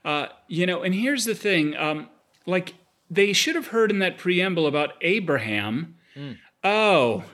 uh, 0.05 0.27
you 0.49 0.67
know, 0.67 0.83
and 0.83 0.95
here's 0.95 1.25
the 1.27 1.35
thing, 1.35 1.77
um, 1.77 2.09
like 2.45 2.75
they 3.09 3.33
should 3.33 3.55
have 3.55 3.69
heard 3.69 3.91
in 3.91 4.01
that 4.01 4.19
preamble 4.19 4.67
about 4.67 4.95
Abraham. 5.01 5.95
Oh, 6.65 7.25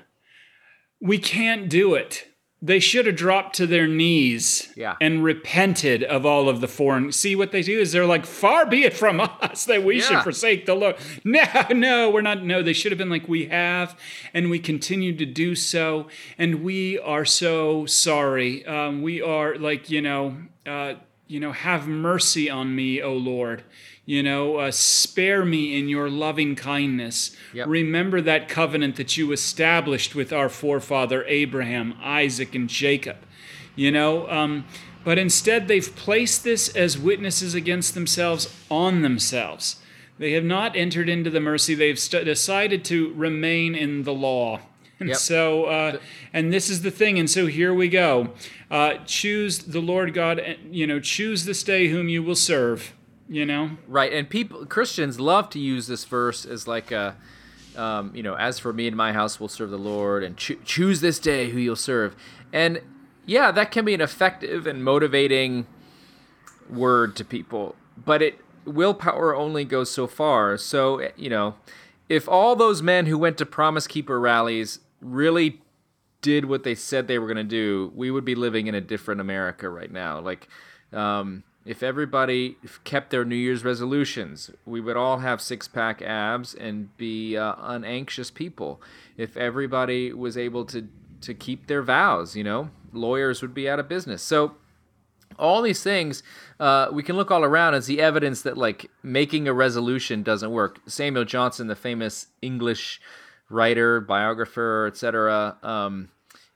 we 1.00 1.18
can't 1.18 1.68
do 1.68 1.94
it. 1.94 2.26
They 2.66 2.80
should 2.80 3.06
have 3.06 3.14
dropped 3.14 3.54
to 3.56 3.66
their 3.66 3.86
knees 3.86 4.72
Yeah. 4.74 4.96
and 5.00 5.22
repented 5.22 6.02
of 6.02 6.26
all 6.26 6.48
of 6.48 6.60
the 6.60 6.66
foreign. 6.66 7.12
See 7.12 7.36
what 7.36 7.52
they 7.52 7.62
do 7.62 7.78
is 7.78 7.92
they're 7.92 8.06
like, 8.06 8.26
far 8.26 8.66
be 8.66 8.82
it 8.82 8.92
from 8.92 9.20
us 9.40 9.64
that 9.66 9.84
we 9.84 10.00
should 10.00 10.22
forsake 10.22 10.66
the 10.66 10.74
Lord. 10.74 10.96
No, 11.24 11.44
no, 11.70 12.10
we're 12.10 12.22
not. 12.22 12.42
No, 12.44 12.62
they 12.62 12.72
should 12.72 12.90
have 12.90 12.98
been 12.98 13.08
like, 13.10 13.28
we 13.28 13.46
have, 13.46 13.96
and 14.34 14.50
we 14.50 14.58
continue 14.58 15.14
to 15.16 15.24
do 15.26 15.54
so, 15.54 16.08
and 16.38 16.64
we 16.64 16.98
are 16.98 17.24
so 17.24 17.86
sorry. 17.86 18.66
Um, 18.66 19.02
we 19.02 19.22
are 19.22 19.56
like, 19.56 19.88
you 19.88 20.02
know, 20.02 20.36
uh, 20.66 20.94
you 21.28 21.38
know, 21.40 21.52
have 21.52 21.86
mercy 21.86 22.50
on 22.50 22.74
me, 22.74 23.00
O 23.00 23.12
Lord. 23.12 23.62
You 24.08 24.22
know, 24.22 24.56
uh, 24.58 24.70
spare 24.70 25.44
me 25.44 25.76
in 25.76 25.88
your 25.88 26.08
loving 26.08 26.54
kindness. 26.54 27.36
Yep. 27.52 27.66
Remember 27.66 28.20
that 28.20 28.48
covenant 28.48 28.94
that 28.96 29.16
you 29.16 29.32
established 29.32 30.14
with 30.14 30.32
our 30.32 30.48
forefather 30.48 31.24
Abraham, 31.26 31.94
Isaac, 32.00 32.54
and 32.54 32.68
Jacob. 32.68 33.16
You 33.74 33.90
know, 33.90 34.28
um, 34.30 34.64
but 35.04 35.18
instead 35.18 35.66
they've 35.66 35.94
placed 35.96 36.44
this 36.44 36.68
as 36.74 36.96
witnesses 36.96 37.54
against 37.54 37.94
themselves 37.94 38.54
on 38.70 39.02
themselves. 39.02 39.76
They 40.18 40.32
have 40.32 40.44
not 40.44 40.76
entered 40.76 41.08
into 41.08 41.28
the 41.28 41.40
mercy. 41.40 41.74
They've 41.74 41.98
st- 41.98 42.24
decided 42.24 42.84
to 42.86 43.12
remain 43.14 43.74
in 43.74 44.04
the 44.04 44.14
law. 44.14 44.60
And 44.98 45.10
Yep. 45.10 45.18
so, 45.18 45.64
uh, 45.66 45.98
and 46.32 46.50
this 46.50 46.70
is 46.70 46.80
the 46.80 46.90
thing. 46.90 47.18
And 47.18 47.28
so 47.28 47.44
here 47.48 47.74
we 47.74 47.86
go. 47.86 48.30
Uh, 48.70 48.94
choose 49.04 49.58
the 49.58 49.80
Lord 49.80 50.14
God. 50.14 50.40
You 50.70 50.86
know, 50.86 51.00
choose 51.00 51.44
this 51.44 51.62
day 51.62 51.88
whom 51.88 52.08
you 52.08 52.22
will 52.22 52.34
serve. 52.34 52.94
You 53.28 53.44
know, 53.44 53.70
Right, 53.88 54.12
and 54.12 54.28
people 54.28 54.66
Christians 54.66 55.18
love 55.18 55.50
to 55.50 55.58
use 55.58 55.86
this 55.86 56.04
verse 56.04 56.44
as 56.44 56.68
like 56.68 56.92
a, 56.92 57.16
um, 57.76 58.12
you 58.14 58.22
know, 58.22 58.34
as 58.36 58.58
for 58.58 58.72
me 58.72 58.86
and 58.86 58.96
my 58.96 59.12
house, 59.12 59.40
will 59.40 59.48
serve 59.48 59.70
the 59.70 59.78
Lord, 59.78 60.22
and 60.22 60.36
choo- 60.36 60.60
choose 60.64 61.00
this 61.00 61.18
day 61.18 61.50
who 61.50 61.58
you'll 61.58 61.76
serve. 61.76 62.14
And 62.52 62.80
yeah, 63.24 63.50
that 63.50 63.72
can 63.72 63.84
be 63.84 63.94
an 63.94 64.00
effective 64.00 64.66
and 64.66 64.84
motivating 64.84 65.66
word 66.70 67.16
to 67.16 67.24
people, 67.24 67.74
but 67.96 68.22
it 68.22 68.38
willpower 68.64 69.34
only 69.34 69.64
goes 69.64 69.90
so 69.90 70.06
far. 70.06 70.56
So 70.56 71.08
you 71.16 71.30
know, 71.30 71.56
if 72.08 72.28
all 72.28 72.54
those 72.54 72.82
men 72.82 73.06
who 73.06 73.18
went 73.18 73.38
to 73.38 73.46
Promise 73.46 73.86
Keeper 73.86 74.20
rallies 74.20 74.80
really 75.00 75.62
did 76.22 76.44
what 76.44 76.64
they 76.64 76.74
said 76.74 77.06
they 77.06 77.18
were 77.18 77.26
going 77.26 77.36
to 77.36 77.44
do, 77.44 77.92
we 77.94 78.10
would 78.10 78.24
be 78.24 78.34
living 78.34 78.66
in 78.66 78.74
a 78.74 78.80
different 78.80 79.20
America 79.20 79.68
right 79.68 79.90
now. 79.90 80.20
Like, 80.20 80.48
um, 80.92 81.44
if 81.66 81.82
everybody 81.82 82.56
kept 82.84 83.10
their 83.10 83.24
New 83.24 83.36
Year's 83.36 83.64
resolutions, 83.64 84.50
we 84.64 84.80
would 84.80 84.96
all 84.96 85.18
have 85.18 85.40
six 85.40 85.66
pack 85.66 86.00
abs 86.00 86.54
and 86.54 86.96
be 86.96 87.36
uh, 87.36 87.54
unanxious 87.58 88.30
people. 88.30 88.80
If 89.16 89.36
everybody 89.36 90.12
was 90.12 90.38
able 90.38 90.64
to 90.66 90.88
to 91.22 91.34
keep 91.34 91.66
their 91.66 91.82
vows, 91.82 92.36
you 92.36 92.44
know, 92.44 92.70
lawyers 92.92 93.42
would 93.42 93.54
be 93.54 93.68
out 93.68 93.80
of 93.80 93.88
business. 93.88 94.22
So 94.22 94.56
all 95.38 95.62
these 95.62 95.82
things 95.82 96.22
uh, 96.60 96.88
we 96.92 97.02
can 97.02 97.16
look 97.16 97.30
all 97.30 97.44
around 97.44 97.74
as 97.74 97.86
the 97.86 98.00
evidence 98.00 98.42
that 98.42 98.56
like 98.56 98.90
making 99.02 99.48
a 99.48 99.52
resolution 99.52 100.22
doesn't 100.22 100.50
work 100.50 100.78
samuel 100.86 101.24
johnson 101.24 101.66
the 101.66 101.76
famous 101.76 102.28
english 102.40 103.00
writer 103.50 104.00
biographer 104.00 104.86
etc 104.86 105.56
um, 105.62 106.08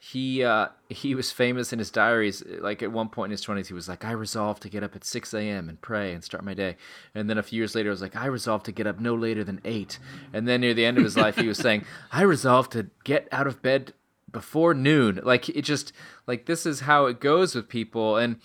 he 0.03 0.43
uh, 0.43 0.69
he 0.89 1.15
was 1.15 1.31
famous 1.31 1.73
in 1.73 1.79
his 1.79 1.91
diaries 1.91 2.43
like 2.61 2.83
at 2.83 2.91
one 2.91 3.11
point 3.11 3.29
in 3.29 3.33
his 3.33 3.45
20s 3.45 3.67
he 3.67 3.75
was 3.75 3.87
like 3.87 4.03
i 4.03 4.13
resolved 4.13 4.63
to 4.63 4.71
get 4.71 4.83
up 4.83 4.97
at 4.97 5.05
6 5.05 5.35
a.m 5.35 5.69
and 5.69 5.81
pray 5.83 6.15
and 6.15 6.25
start 6.25 6.43
my 6.43 6.55
day. 6.55 6.77
And 7.15 7.29
then 7.29 7.37
a 7.37 7.43
few 7.43 7.59
years 7.59 7.75
later 7.75 7.91
it 7.91 7.93
was 7.93 8.03
like 8.03 8.17
i 8.17 8.27
resolved 8.27 8.65
to 8.65 8.73
get 8.73 8.87
up 8.87 8.99
no 8.99 9.15
later 9.15 9.45
than 9.45 9.61
8 9.63 9.99
and 10.33 10.49
then 10.49 10.63
near 10.63 10.73
the 10.73 10.87
end 10.87 10.97
of 10.97 11.05
his 11.05 11.19
life 11.19 11.37
he 11.37 11.47
was 11.47 11.59
saying 11.59 11.85
i 12.13 12.23
resolved 12.23 12.73
to 12.73 12.87
get 13.05 13.29
out 13.31 13.47
of 13.47 13.61
bed 13.61 13.93
before 14.33 14.75
noon. 14.75 15.21
Like 15.23 15.49
it 15.49 15.63
just 15.63 15.93
like 16.27 16.47
this 16.47 16.67
is 16.67 16.81
how 16.81 17.07
it 17.07 17.21
goes 17.21 17.55
with 17.55 17.69
people. 17.69 18.17
And 18.17 18.37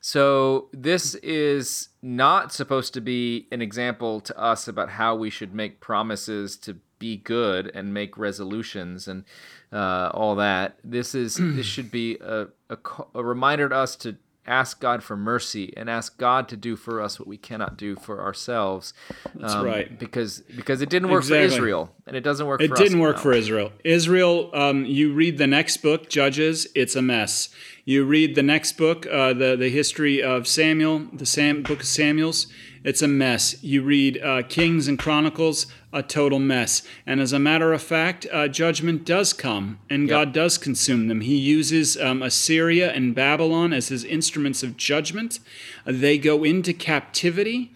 so 0.00 0.68
this 0.72 1.14
is 1.16 1.88
not 2.02 2.52
supposed 2.52 2.94
to 2.94 3.00
be 3.00 3.46
an 3.52 3.60
example 3.60 4.20
to 4.22 4.38
us 4.38 4.66
about 4.68 4.90
how 4.90 5.14
we 5.14 5.30
should 5.30 5.54
make 5.54 5.80
promises 5.80 6.56
to 6.58 6.78
be 7.00 7.16
good 7.16 7.72
and 7.74 7.92
make 7.92 8.16
resolutions 8.16 9.08
and 9.08 9.24
uh, 9.72 10.10
all 10.14 10.36
that. 10.36 10.76
This 10.84 11.16
is 11.16 11.34
this 11.40 11.66
should 11.66 11.90
be 11.90 12.16
a, 12.20 12.46
a, 12.68 12.78
a 13.16 13.24
reminder 13.24 13.68
to 13.68 13.74
us 13.74 13.96
to 13.96 14.16
ask 14.46 14.80
God 14.80 15.02
for 15.02 15.16
mercy 15.16 15.72
and 15.76 15.88
ask 15.88 16.16
God 16.18 16.48
to 16.48 16.56
do 16.56 16.74
for 16.74 17.00
us 17.00 17.18
what 17.20 17.28
we 17.28 17.36
cannot 17.36 17.76
do 17.76 17.94
for 17.96 18.20
ourselves. 18.20 18.92
That's 19.34 19.54
right. 19.56 19.96
Because 19.98 20.40
because 20.56 20.82
it 20.82 20.88
didn't 20.90 21.10
work 21.10 21.22
Exactly. 21.22 21.48
for 21.48 21.54
Israel 21.54 21.94
and 22.06 22.16
it 22.16 22.22
doesn't 22.22 22.46
work. 22.46 22.60
It 22.60 22.74
didn't 22.74 23.00
work 23.00 23.16
now. 23.16 23.22
for 23.22 23.32
Israel. 23.32 23.72
Israel, 23.84 24.50
um, 24.54 24.84
you 24.84 25.12
read 25.12 25.38
the 25.38 25.46
next 25.46 25.78
book, 25.78 26.08
Judges, 26.08 26.66
it's 26.74 26.96
a 26.96 27.02
mess. 27.02 27.50
You 27.84 28.04
read 28.04 28.34
the 28.34 28.42
next 28.42 28.72
book, 28.72 29.06
uh, 29.06 29.32
the 29.34 29.56
the 29.56 29.68
history 29.68 30.22
of 30.22 30.46
Samuel, 30.46 31.06
the 31.12 31.26
Sam, 31.26 31.62
book 31.62 31.80
of 31.80 31.86
Samuel's, 31.86 32.46
it's 32.82 33.02
a 33.02 33.08
mess. 33.08 33.62
You 33.62 33.82
read 33.82 34.22
uh, 34.22 34.42
Kings 34.48 34.88
and 34.88 34.98
Chronicles, 34.98 35.66
a 35.92 36.02
total 36.02 36.38
mess. 36.38 36.82
And 37.04 37.20
as 37.20 37.32
a 37.32 37.38
matter 37.38 37.72
of 37.72 37.82
fact, 37.82 38.26
uh, 38.32 38.48
judgment 38.48 39.04
does 39.04 39.32
come, 39.32 39.78
and 39.90 40.08
God 40.08 40.32
does 40.32 40.56
consume 40.56 41.08
them. 41.08 41.20
He 41.20 41.36
uses 41.36 41.96
um, 41.98 42.22
Assyria 42.22 42.90
and 42.92 43.14
Babylon 43.14 43.72
as 43.72 43.88
his 43.88 44.04
instruments 44.04 44.62
of 44.62 44.76
judgment. 44.76 45.40
Uh, 45.86 45.92
they 45.94 46.16
go 46.16 46.42
into 46.42 46.72
captivity. 46.72 47.72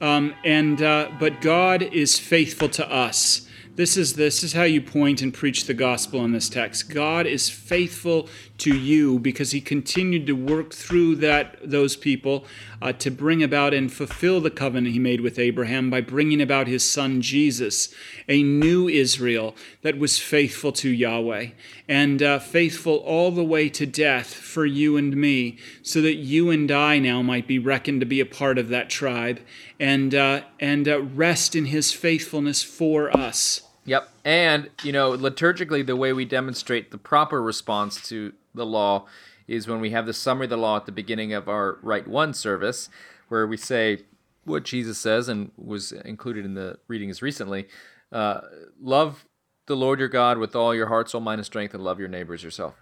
Um, 0.00 0.34
and 0.44 0.82
uh, 0.82 1.10
but 1.18 1.40
God 1.40 1.82
is 1.82 2.18
faithful 2.18 2.68
to 2.70 2.90
us. 2.92 3.48
This 3.76 3.96
is 3.96 4.14
this 4.14 4.44
is 4.44 4.52
how 4.52 4.62
you 4.62 4.80
point 4.80 5.22
and 5.22 5.34
preach 5.34 5.64
the 5.64 5.74
gospel 5.74 6.24
in 6.24 6.32
this 6.32 6.48
text. 6.48 6.90
God 6.90 7.26
is 7.26 7.48
faithful 7.48 8.28
to 8.58 8.74
you 8.74 9.18
because 9.18 9.50
He 9.50 9.60
continued 9.60 10.26
to 10.26 10.32
work 10.32 10.72
through 10.72 11.16
that 11.16 11.58
those 11.62 11.96
people 11.96 12.44
uh, 12.80 12.92
to 12.92 13.10
bring 13.10 13.42
about 13.42 13.74
and 13.74 13.92
fulfill 13.92 14.40
the 14.40 14.50
covenant 14.50 14.92
He 14.92 14.98
made 14.98 15.20
with 15.20 15.38
Abraham 15.38 15.90
by 15.90 16.00
bringing 16.00 16.40
about 16.40 16.66
His 16.66 16.88
Son 16.88 17.20
Jesus, 17.20 17.94
a 18.28 18.42
new 18.42 18.88
Israel 18.88 19.54
that 19.82 19.98
was 19.98 20.18
faithful 20.18 20.72
to 20.72 20.88
Yahweh 20.88 21.48
and 21.88 22.22
uh, 22.22 22.38
faithful 22.38 22.96
all 22.98 23.30
the 23.30 23.44
way 23.44 23.68
to 23.68 23.86
death 23.86 24.32
for 24.32 24.64
you 24.64 24.96
and 24.96 25.16
me, 25.16 25.58
so 25.82 26.00
that 26.00 26.14
you 26.14 26.50
and 26.50 26.70
I 26.70 26.98
now 26.98 27.22
might 27.22 27.46
be 27.46 27.58
reckoned 27.58 28.00
to 28.00 28.06
be 28.06 28.20
a 28.20 28.26
part 28.26 28.58
of 28.58 28.68
that 28.68 28.88
tribe 28.88 29.40
and 29.80 30.14
uh, 30.14 30.42
and 30.60 30.88
uh, 30.88 31.02
rest 31.02 31.56
in 31.56 31.66
His 31.66 31.92
faithfulness 31.92 32.62
for 32.62 33.14
us. 33.16 33.62
Yep. 33.86 34.08
And, 34.24 34.70
you 34.82 34.92
know, 34.92 35.12
liturgically, 35.12 35.84
the 35.84 35.96
way 35.96 36.12
we 36.12 36.24
demonstrate 36.24 36.90
the 36.90 36.96
proper 36.96 37.42
response 37.42 38.00
to 38.08 38.32
the 38.54 38.66
law 38.66 39.06
is 39.46 39.68
when 39.68 39.80
we 39.80 39.90
have 39.90 40.06
the 40.06 40.12
summary 40.12 40.46
of 40.46 40.50
the 40.50 40.56
law 40.56 40.76
at 40.76 40.86
the 40.86 40.92
beginning 40.92 41.32
of 41.32 41.48
our 41.48 41.78
Right 41.82 42.06
One 42.06 42.32
service, 42.32 42.88
where 43.28 43.46
we 43.46 43.56
say 43.56 43.98
what 44.44 44.62
Jesus 44.62 44.98
says 44.98 45.28
and 45.28 45.50
was 45.56 45.92
included 45.92 46.44
in 46.44 46.54
the 46.54 46.78
readings 46.88 47.22
recently 47.22 47.66
uh, 48.14 48.40
love 48.80 49.26
the 49.66 49.76
Lord 49.76 49.98
your 49.98 50.08
God 50.08 50.38
with 50.38 50.54
all 50.54 50.74
your 50.74 50.86
heart, 50.86 51.10
soul, 51.10 51.20
mind, 51.20 51.40
and 51.40 51.46
strength, 51.46 51.74
and 51.74 51.82
love 51.82 51.98
your 51.98 52.08
neighbors 52.08 52.42
yourself. 52.42 52.74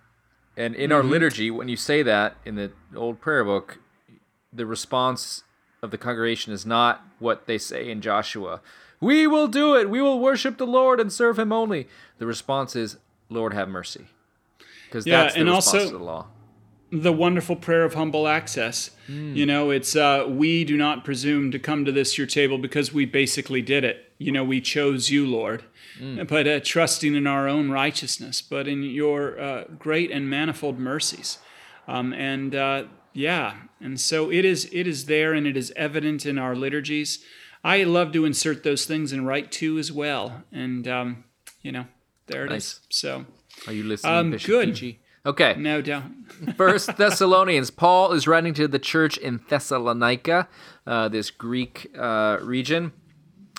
And 0.56 0.74
in 0.74 0.92
our 0.92 1.02
liturgy, 1.02 1.50
when 1.50 1.68
you 1.68 1.76
say 1.76 2.02
that 2.02 2.36
in 2.44 2.56
the 2.56 2.72
old 2.94 3.20
prayer 3.20 3.42
book, 3.42 3.78
the 4.52 4.66
response 4.66 5.44
of 5.82 5.90
the 5.90 5.96
congregation 5.96 6.52
is 6.52 6.66
not 6.66 7.02
what 7.18 7.46
they 7.46 7.56
say 7.56 7.90
in 7.90 8.02
Joshua. 8.02 8.60
We 9.00 9.26
will 9.26 9.48
do 9.48 9.74
it. 9.74 9.88
We 9.88 10.02
will 10.02 10.20
worship 10.20 10.58
the 10.58 10.66
Lord 10.66 11.00
and 11.00 11.10
serve 11.10 11.38
Him 11.38 11.52
only. 11.52 11.88
The 12.18 12.26
response 12.26 12.76
is, 12.76 12.98
Lord, 13.30 13.54
have 13.54 13.68
mercy. 13.68 14.08
Because 14.92 15.06
Yeah, 15.06 15.22
that's 15.22 15.34
the 15.34 15.40
and 15.40 15.48
response 15.48 15.74
also- 15.74 15.90
to 15.92 15.98
the 15.98 16.04
law. 16.04 16.26
the 16.94 17.12
wonderful 17.12 17.56
prayer 17.56 17.84
of 17.84 17.94
humble 17.94 18.28
access. 18.28 18.90
You 19.08 19.46
know, 19.46 19.70
it's 19.70 19.96
uh, 19.96 20.26
we 20.28 20.62
do 20.64 20.76
not 20.76 21.04
presume 21.04 21.50
to 21.52 21.58
come 21.58 21.84
to 21.86 21.92
this 21.92 22.16
your 22.18 22.26
table 22.26 22.58
because 22.58 22.92
we 22.92 23.04
basically 23.06 23.62
did 23.62 23.82
it. 23.84 24.12
You 24.18 24.30
know, 24.32 24.44
we 24.44 24.60
chose 24.60 25.10
you, 25.10 25.26
Lord, 25.26 25.64
but 26.28 26.46
uh, 26.46 26.60
trusting 26.60 27.14
in 27.14 27.26
our 27.26 27.48
own 27.48 27.70
righteousness, 27.70 28.42
but 28.42 28.68
in 28.68 28.82
your 28.82 29.40
uh, 29.40 29.64
great 29.78 30.10
and 30.10 30.28
manifold 30.28 30.78
mercies. 30.78 31.38
Um, 31.88 32.12
and 32.12 32.54
uh, 32.54 32.84
yeah, 33.14 33.54
and 33.80 33.98
so 34.00 34.30
it 34.30 34.44
is. 34.44 34.68
It 34.72 34.86
is 34.86 35.06
there, 35.06 35.32
and 35.32 35.46
it 35.46 35.56
is 35.56 35.72
evident 35.76 36.26
in 36.26 36.38
our 36.38 36.54
liturgies. 36.54 37.24
I 37.64 37.84
love 37.84 38.12
to 38.12 38.24
insert 38.26 38.64
those 38.64 38.84
things 38.84 39.12
and 39.12 39.26
write 39.26 39.50
too 39.50 39.78
as 39.78 39.90
well. 39.92 40.42
And 40.52 40.86
um, 40.88 41.24
you 41.62 41.72
know, 41.72 41.86
there 42.26 42.44
it 42.44 42.52
is. 42.52 42.52
Nice. 42.52 42.80
So 42.90 43.24
Are 43.66 43.72
you 43.72 43.84
listening, 43.84 44.12
Um, 44.14 44.30
Bishop 44.32 44.48
good. 44.48 44.68
Peachy? 44.70 45.00
Okay. 45.24 45.54
no 45.56 45.80
doubt. 45.80 46.02
First 46.56 46.96
Thessalonians. 46.96 47.70
Paul 47.70 48.12
is 48.12 48.26
writing 48.26 48.54
to 48.54 48.66
the 48.66 48.80
church 48.80 49.16
in 49.18 49.40
Thessalonica, 49.48 50.48
uh, 50.86 51.08
this 51.08 51.30
Greek 51.30 51.90
uh, 51.96 52.38
region. 52.42 52.92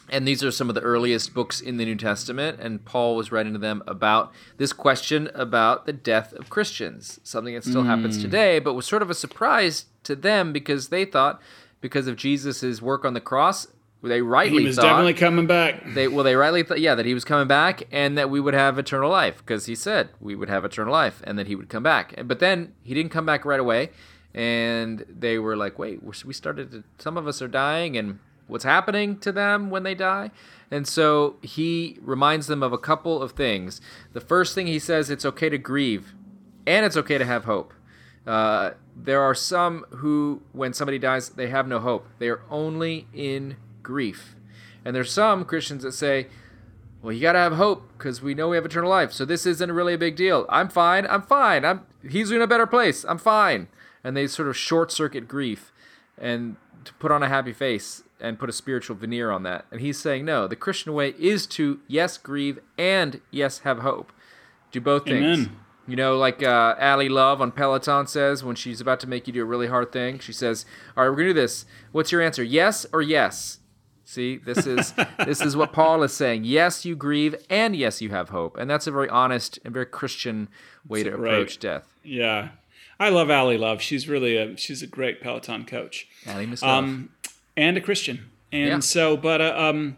And 0.10 0.27
these 0.27 0.43
are 0.43 0.51
some 0.51 0.67
of 0.67 0.75
the 0.75 0.81
earliest 0.81 1.33
books 1.33 1.62
in 1.62 1.77
the 1.77 1.86
New 1.86 1.95
Testament. 1.95 2.60
And 2.60 2.83
Paul 2.83 3.15
was 3.15 3.31
writing 3.31 3.53
to 3.53 3.60
them 3.60 3.81
about 3.88 4.33
this 4.57 4.74
question 4.74 5.29
about 5.33 5.86
the 5.86 5.93
death 5.93 6.33
of 6.33 6.50
Christians, 6.50 7.22
something 7.24 7.53
that 7.55 7.63
still 7.63 7.83
happens 7.83 8.22
today, 8.22 8.60
but 8.60 8.74
was 8.74 8.86
sort 8.86 9.01
of 9.01 9.10
a 9.10 9.13
surprise 9.15 9.86
to 10.03 10.15
them 10.17 10.51
because 10.51 10.89
they 10.89 11.05
thought, 11.05 11.41
because 11.79 12.07
of 12.07 12.17
Jesus' 12.17 12.81
work 12.81 13.05
on 13.05 13.13
the 13.13 13.22
cross, 13.22 13.67
they 14.10 14.22
rightly 14.22 14.60
He 14.62 14.67
was 14.67 14.75
thought 14.75 14.83
definitely 14.83 15.13
coming 15.13 15.48
back. 15.48 15.81
they 15.93 16.07
well 16.07 16.24
they 16.24 16.36
rightly 16.36 16.63
thought 16.63 16.79
yeah 16.81 16.93
that 16.95 17.05
he 17.05 17.13
was 17.13 17.24
coming 17.24 17.48
back 17.48 17.83
and 17.91 18.17
that 18.17 18.29
we 18.29 18.39
would 18.39 18.53
have 18.53 18.77
eternal 18.77 19.10
life 19.10 19.38
because 19.38 19.65
he 19.65 19.75
said 19.75 20.10
we 20.19 20.36
would 20.36 20.50
have 20.50 20.65
eternal 20.65 20.91
life 20.91 21.22
and 21.25 21.39
that 21.39 21.48
he 21.48 21.55
would 21.55 21.69
come 21.69 21.83
back. 21.83 22.13
But 22.25 22.39
then 22.39 22.74
he 22.83 22.93
didn't 22.93 23.12
come 23.12 23.25
back 23.25 23.45
right 23.45 23.60
away 23.60 23.91
and 24.33 25.05
they 25.10 25.38
were 25.38 25.55
like 25.55 25.77
wait 25.79 26.01
we're- 26.03 26.33
started 26.33 26.72
to 26.72 26.83
some 26.98 27.17
of 27.17 27.27
us 27.27 27.41
are 27.41 27.48
dying 27.48 27.95
and 27.98 28.19
what's 28.48 28.63
happening 28.65 29.17
to 29.19 29.31
them 29.31 29.69
when 29.69 29.83
they 29.83 29.95
die? 29.95 30.31
And 30.69 30.88
so 30.88 31.38
he 31.41 31.98
reminds 32.01 32.48
them 32.48 32.62
of 32.63 32.74
a 32.74 32.77
couple 32.79 33.22
of 33.22 33.33
things. 33.33 33.79
The 34.13 34.19
first 34.22 34.53
thing 34.55 34.67
he 34.67 34.79
says 34.79 35.10
it's 35.10 35.24
okay 35.25 35.50
to 35.50 35.57
grieve 35.57 36.13
and 36.65 36.86
it's 36.86 36.98
okay 36.98 37.17
to 37.17 37.25
have 37.25 37.45
hope. 37.45 37.74
Uh, 38.25 38.72
there 38.95 39.22
are 39.22 39.36
some 39.36 39.86
who 39.91 40.41
when 40.51 40.74
somebody 40.74 40.98
dies 41.00 41.29
they 41.29 41.48
have 41.50 41.67
no 41.67 41.79
hope. 41.79 42.07
They 42.19 42.27
are 42.29 42.41
only 42.50 43.07
in 43.13 43.55
grief 43.84 44.36
and 44.86 44.96
there's 44.96 45.12
some 45.12 45.46
Christians 45.46 45.84
that 45.84 45.94
say, 45.94 46.28
well, 47.02 47.12
you 47.12 47.22
got 47.22 47.34
to 47.34 47.40
have 47.40 47.54
hope 47.54 47.90
because 47.98 48.22
we 48.22 48.34
know 48.34 48.50
we 48.50 48.58
have 48.58 48.66
eternal 48.66 48.90
life. 48.90 49.12
So 49.12 49.25
this 49.25 49.46
isn't 49.46 49.72
really 49.72 49.94
a 49.94 49.98
big 49.98 50.16
deal. 50.16 50.46
I'm 50.50 50.70
fine. 50.70 51.06
I'm 51.08 51.22
fine. 51.22 51.66
I'm 51.66 51.86
he's 52.08 52.32
in 52.32 52.42
a 52.42 52.48
better 52.48 52.68
place. 52.68 53.04
I'm 53.04 53.18
fine. 53.18 53.68
And 54.04 54.16
they 54.16 54.28
sort 54.28 54.48
of 54.48 54.58
short 54.58 54.92
circuit 54.92 55.28
grief 55.28 55.72
and 56.18 56.58
to 56.86 56.94
put 56.96 57.12
on 57.12 57.24
a 57.24 57.30
happy 57.30 57.54
face 57.54 58.04
and 58.20 58.40
put 58.40 58.50
a 58.50 58.54
spiritual 58.54 58.96
veneer 58.96 59.32
on 59.32 59.44
that. 59.44 59.66
And 59.72 59.82
he's 59.82 60.00
saying, 60.00 60.25
no, 60.25 60.48
the 60.48 60.56
Christian 60.56 60.94
way 60.94 61.13
is 61.20 61.46
to 61.48 61.80
yes 61.88 62.18
grieve 62.18 62.60
and 62.78 63.22
yes 63.32 63.60
have 63.60 63.80
hope. 63.80 64.12
Do 64.72 64.82
both 64.82 65.06
things. 65.06 65.40
Amen. 65.40 65.58
You 65.86 65.98
know, 65.98 66.18
like 66.18 66.42
uh, 66.42 66.75
Ally 66.80 67.10
Love 67.10 67.42
on 67.42 67.52
Peloton 67.52 68.07
says 68.07 68.44
when 68.44 68.55
she's 68.55 68.79
about 68.79 69.01
to 69.01 69.07
make 69.07 69.27
you 69.27 69.34
do 69.34 69.42
a 69.42 69.46
really 69.46 69.68
hard 69.68 69.92
thing, 69.92 70.20
she 70.20 70.31
says, 70.31 70.66
"All 70.96 71.03
right, 71.03 71.10
we're 71.10 71.18
gonna 71.18 71.29
do 71.29 71.34
this. 71.34 71.66
What's 71.92 72.10
your 72.10 72.22
answer? 72.22 72.42
Yes 72.42 72.86
or 72.94 73.01
yes?" 73.01 73.60
See, 74.05 74.37
this 74.37 74.68
is 74.68 74.94
this 75.25 75.42
is 75.42 75.55
what 75.55 75.72
Paul 75.72 76.03
is 76.03 76.13
saying. 76.13 76.44
Yes, 76.44 76.83
you 76.85 76.96
grieve, 76.96 77.35
and 77.50 77.75
yes, 77.75 78.01
you 78.01 78.09
have 78.09 78.29
hope, 78.29 78.57
and 78.57 78.70
that's 78.70 78.85
a 78.85 78.92
very 78.92 79.07
honest 79.09 79.59
and 79.63 79.74
very 79.74 79.85
Christian 79.85 80.50
way 80.87 81.03
to 81.03 81.11
Right. 81.11 81.33
approach 81.33 81.57
death. 81.59 81.87
Yeah, 82.03 82.50
I 83.00 83.09
love 83.09 83.29
Ally 83.29 83.55
Love. 83.55 83.81
She's 83.81 84.07
really 84.09 84.35
a 84.35 84.57
she's 84.57 84.81
a 84.81 84.87
great 84.87 85.22
Peloton 85.22 85.63
coach, 85.66 86.07
Ally 86.27 86.46
Miss 86.46 86.61
Love. 86.61 86.83
um, 86.83 87.09
and 87.55 87.77
a 87.77 87.81
Christian. 87.81 88.29
And 88.51 88.68
Yeah. 88.68 88.79
so, 88.79 89.16
but 89.18 89.39
uh, 89.42 89.55
um, 89.57 89.98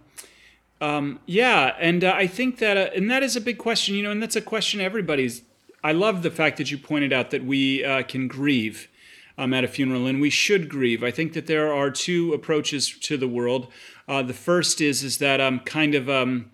um, 0.81 1.19
yeah, 1.25 1.75
and 1.79 2.03
uh, 2.03 2.13
I 2.15 2.27
think 2.27 2.59
that 2.59 2.77
uh, 2.77 2.89
and 2.95 3.09
that 3.09 3.23
is 3.23 3.35
a 3.35 3.41
big 3.41 3.57
question, 3.57 3.95
you 3.95 4.03
know, 4.03 4.11
and 4.11 4.21
that's 4.21 4.35
a 4.35 4.41
question 4.41 4.81
everybody's. 4.81 5.41
I 5.83 5.91
love 5.91 6.21
the 6.23 6.31
fact 6.31 6.57
that 6.57 6.71
you 6.71 6.77
pointed 6.77 7.11
out 7.13 7.31
that 7.31 7.43
we 7.43 7.83
uh, 7.83 8.03
can 8.03 8.27
grieve. 8.27 8.87
Um, 9.37 9.53
at 9.53 9.65
a 9.65 9.67
funeral, 9.67 10.07
and 10.07 10.21
we 10.21 10.29
should 10.29 10.69
grieve. 10.69 11.03
I 11.03 11.11
think 11.11 11.33
that 11.33 11.45
there 11.45 11.73
are 11.73 11.91
two 11.91 12.31
approaches 12.31 12.97
to 12.99 13.17
the 13.17 13.27
world. 13.27 13.67
Uh, 14.07 14.21
the 14.21 14.33
first 14.33 14.81
is 14.81 15.03
is 15.03 15.17
that 15.17 15.41
um, 15.41 15.59
kind 15.59 15.95
of 15.95 16.09
um, 16.09 16.51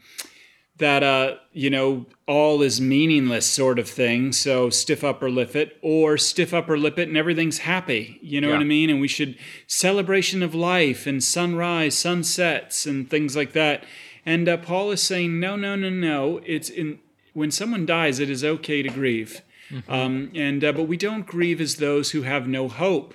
that 0.77 1.03
uh, 1.03 1.35
you 1.51 1.69
know 1.69 2.05
all 2.27 2.61
is 2.61 2.81
meaningless 2.81 3.45
sort 3.45 3.79
of 3.79 3.89
thing. 3.89 4.31
So 4.31 4.69
stiff 4.69 5.03
upper 5.03 5.29
lip 5.29 5.55
it, 5.55 5.77
or 5.81 6.17
stiff 6.17 6.53
upper 6.53 6.77
lip 6.77 6.97
it, 6.97 7.07
and 7.07 7.17
everything's 7.17 7.59
happy. 7.59 8.19
You 8.21 8.41
know 8.41 8.49
what 8.49 8.61
I 8.61 8.65
mean? 8.65 8.89
And 8.89 9.01
we 9.01 9.07
should 9.07 9.37
celebration 9.67 10.41
of 10.43 10.55
life 10.55 11.05
and 11.05 11.23
sunrise, 11.23 11.97
sunsets, 11.97 12.85
and 12.85 13.09
things 13.09 13.35
like 13.35 13.53
that. 13.53 13.83
And 14.25 14.47
uh, 14.47 14.57
Paul 14.57 14.91
is 14.91 15.01
saying, 15.01 15.39
no, 15.39 15.55
no, 15.55 15.75
no, 15.75 15.89
no. 15.89 16.41
It's 16.45 16.69
in 16.69 16.99
when 17.33 17.51
someone 17.51 17.85
dies, 17.85 18.19
it 18.19 18.29
is 18.29 18.43
okay 18.43 18.81
to 18.81 18.89
grieve. 18.89 19.41
Um, 19.87 20.31
and 20.35 20.63
uh, 20.63 20.73
but 20.73 20.83
we 20.83 20.97
don't 20.97 21.25
grieve 21.25 21.61
as 21.61 21.77
those 21.77 22.11
who 22.11 22.23
have 22.23 22.47
no 22.47 22.67
hope. 22.67 23.13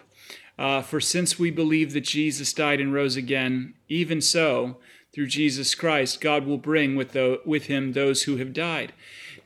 Uh, 0.59 0.81
for 0.81 1.01
since 1.01 1.38
we 1.38 1.51
believe 1.51 1.92
that 1.92 2.03
Jesus 2.03 2.53
died 2.53 2.81
and 2.81 2.92
rose 2.92 3.16
again, 3.16 3.75
even 3.88 4.21
so, 4.21 4.77
through 5.16 5.26
Jesus 5.29 5.74
Christ, 5.74 6.20
God 6.20 6.44
will 6.44 6.59
bring 6.59 6.94
with, 6.94 7.12
the, 7.12 7.40
with 7.46 7.68
him 7.68 7.94
those 7.94 8.24
who 8.24 8.37
have 8.37 8.52
died. 8.52 8.92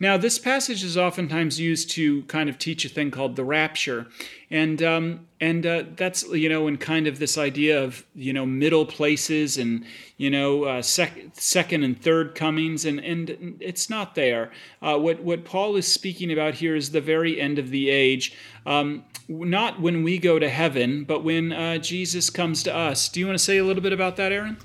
Now, 0.00 0.16
this 0.16 0.37
passage 0.37 0.83
is 0.83 0.96
oftentimes 0.96 1.61
used 1.61 1.90
to 1.90 2.22
kind 2.22 2.50
of 2.50 2.59
teach 2.59 2.85
a 2.85 2.88
thing 2.88 3.12
called 3.12 3.37
the 3.37 3.44
rapture, 3.44 4.09
and 4.50 4.83
um, 4.83 5.28
and 5.40 5.64
uh, 5.66 5.85
that's 5.94 6.26
you 6.30 6.48
know 6.48 6.66
in 6.66 6.78
kind 6.78 7.06
of 7.06 7.18
this 7.18 7.37
idea 7.37 7.85
of 7.85 8.04
you 8.14 8.33
know 8.33 8.46
middle 8.46 8.87
places 8.87 9.59
and 9.59 9.85
you 10.16 10.30
know 10.30 10.64
uh, 10.64 10.80
sec- 10.80 11.18
second 11.35 11.85
and 11.85 12.00
third 12.00 12.35
comings, 12.35 12.87
and 12.87 12.98
and 12.98 13.59
it's 13.61 13.90
not 13.90 14.14
there. 14.14 14.50
Uh, 14.80 14.96
what 14.96 15.22
what 15.22 15.44
Paul 15.44 15.76
is 15.76 15.87
speaking 15.87 16.33
about 16.33 16.54
here 16.54 16.74
is 16.74 16.92
the 16.92 17.02
very 17.02 17.38
end 17.38 17.59
of 17.59 17.68
the 17.68 17.90
age, 17.90 18.35
um, 18.64 19.04
not 19.28 19.83
when 19.83 20.02
we 20.02 20.16
go 20.16 20.38
to 20.38 20.48
heaven, 20.48 21.04
but 21.04 21.22
when 21.22 21.52
uh, 21.52 21.76
Jesus 21.76 22.30
comes 22.30 22.62
to 22.62 22.74
us. 22.74 23.11
Do 23.11 23.20
you 23.20 23.26
want 23.26 23.38
to 23.38 23.44
say 23.44 23.59
a 23.59 23.64
little 23.64 23.83
bit 23.83 23.92
about 23.92 24.16
that, 24.16 24.33
Aaron? 24.33 24.56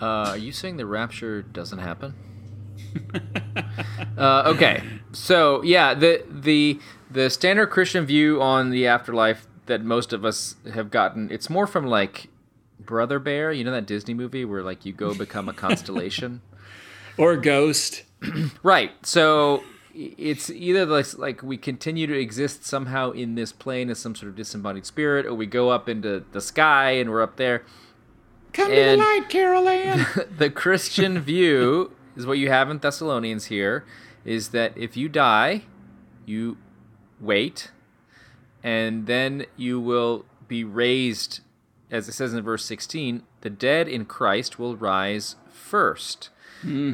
Uh, 0.00 0.30
are 0.30 0.36
you 0.36 0.52
saying 0.52 0.76
the 0.76 0.86
rapture 0.86 1.42
doesn't 1.42 1.78
happen? 1.78 2.14
uh, 4.18 4.42
okay, 4.46 4.82
so 5.12 5.62
yeah, 5.62 5.94
the 5.94 6.24
the 6.28 6.78
the 7.10 7.30
standard 7.30 7.68
Christian 7.68 8.04
view 8.04 8.40
on 8.42 8.70
the 8.70 8.86
afterlife 8.86 9.46
that 9.66 9.82
most 9.82 10.12
of 10.12 10.24
us 10.24 10.56
have 10.72 10.90
gotten, 10.90 11.30
it's 11.30 11.50
more 11.50 11.66
from 11.66 11.86
like 11.86 12.28
Brother 12.78 13.18
Bear. 13.18 13.52
You 13.52 13.64
know 13.64 13.72
that 13.72 13.86
Disney 13.86 14.14
movie 14.14 14.44
where 14.44 14.62
like 14.62 14.84
you 14.84 14.92
go 14.92 15.14
become 15.14 15.48
a 15.48 15.52
constellation. 15.64 16.42
Or 17.18 17.32
a 17.32 17.40
ghost? 17.40 18.02
Right. 18.62 18.90
So 19.06 19.62
it's 19.94 20.50
either 20.50 20.84
like, 20.84 21.16
like 21.16 21.42
we 21.42 21.56
continue 21.56 22.06
to 22.06 22.18
exist 22.18 22.64
somehow 22.64 23.12
in 23.12 23.34
this 23.34 23.52
plane 23.52 23.88
as 23.88 23.98
some 23.98 24.14
sort 24.14 24.30
of 24.30 24.36
disembodied 24.36 24.84
spirit, 24.84 25.26
or 25.26 25.34
we 25.34 25.46
go 25.46 25.70
up 25.70 25.88
into 25.88 26.24
the 26.32 26.40
sky 26.40 26.92
and 26.92 27.10
we're 27.10 27.22
up 27.22 27.36
there. 27.36 27.62
Come 28.56 28.70
to 28.70 28.74
the 28.74 28.80
And- 28.80 29.00
light, 29.00 29.28
Carol 29.28 29.68
Anne. 29.68 30.06
the 30.38 30.48
Christian 30.50 31.20
view 31.32 31.92
is 32.16 32.24
what 32.26 32.38
you 32.38 32.48
have 32.48 32.70
in 32.70 32.78
Thessalonians 32.78 33.46
here 33.46 33.84
is 34.24 34.48
that 34.48 34.72
if 34.76 34.96
you 34.96 35.08
die, 35.08 35.62
you 36.24 36.56
wait, 37.20 37.70
and 38.64 39.06
then 39.06 39.44
you 39.56 39.78
will 39.78 40.24
be 40.48 40.64
raised, 40.64 41.40
as 41.90 42.08
it 42.08 42.12
says 42.12 42.32
in 42.34 42.42
verse 42.42 42.64
16, 42.64 43.22
the 43.42 43.50
dead 43.50 43.88
in 43.88 44.04
Christ 44.06 44.58
will 44.58 44.76
rise 44.76 45.36
1st 45.52 46.30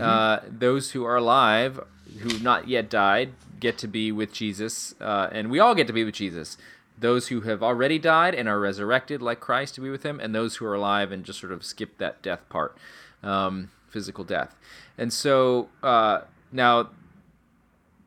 Uh, 0.01 0.41
those 0.51 0.91
who 0.91 1.05
are 1.05 1.17
alive, 1.17 1.81
who 2.21 2.29
have 2.31 2.43
not 2.43 2.69
yet 2.69 2.91
died, 2.91 3.33
get 3.61 3.79
to 3.79 3.87
be 3.89 4.11
with 4.13 4.33
Jesus, 4.33 4.95
uh, 5.01 5.29
and 5.33 5.51
we 5.51 5.59
all 5.61 5.75
get 5.75 5.87
to 5.87 5.93
be 5.95 6.05
with 6.05 6.15
Jesus. 6.15 6.59
Those 7.03 7.29
who 7.29 7.43
have 7.43 7.63
already 7.63 7.99
died 7.99 8.35
and 8.35 8.49
are 8.49 8.59
resurrected 8.59 9.21
like 9.21 9.41
Christ 9.41 9.75
to 9.75 9.81
be 9.81 9.91
with 9.91 10.03
him, 10.05 10.19
and 10.19 10.35
those 10.35 10.57
who 10.57 10.67
are 10.67 10.75
alive 10.75 11.13
and 11.13 11.25
just 11.25 11.41
sort 11.41 11.53
of 11.53 11.65
skip 11.65 11.99
that 11.99 12.23
death 12.23 12.49
part, 12.49 12.77
um, 13.23 13.71
physical 13.89 14.25
death. 14.25 14.57
And 14.97 15.13
so 15.13 15.69
uh, 15.83 16.23
now 16.51 16.91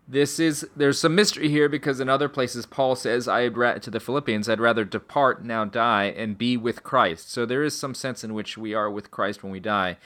this 0.08 0.40
is 0.40 0.68
there's 0.76 1.00
some 1.00 1.16
mystery 1.16 1.50
here 1.50 1.68
because 1.68 2.00
in 2.00 2.10
other 2.10 2.30
places 2.30 2.66
Paul 2.66 2.96
says 2.96 3.28
I'd 3.28 3.58
ra- 3.58 3.80
to 3.80 3.90
the 3.90 4.00
Philippians 4.00 4.48
I'd 4.48 4.60
rather 4.60 4.86
depart 4.86 5.44
now 5.44 5.66
die 5.66 6.06
and 6.06 6.38
be 6.38 6.58
with 6.58 6.84
Christ. 6.84 7.32
So 7.32 7.46
there 7.46 7.64
is 7.64 7.78
some 7.78 7.96
sense 7.96 8.24
in 8.24 8.34
which 8.34 8.58
we 8.58 8.74
are 8.74 8.90
with 8.90 9.12
Christ 9.12 9.44
when 9.44 9.52
we 9.52 9.60
die. 9.60 9.98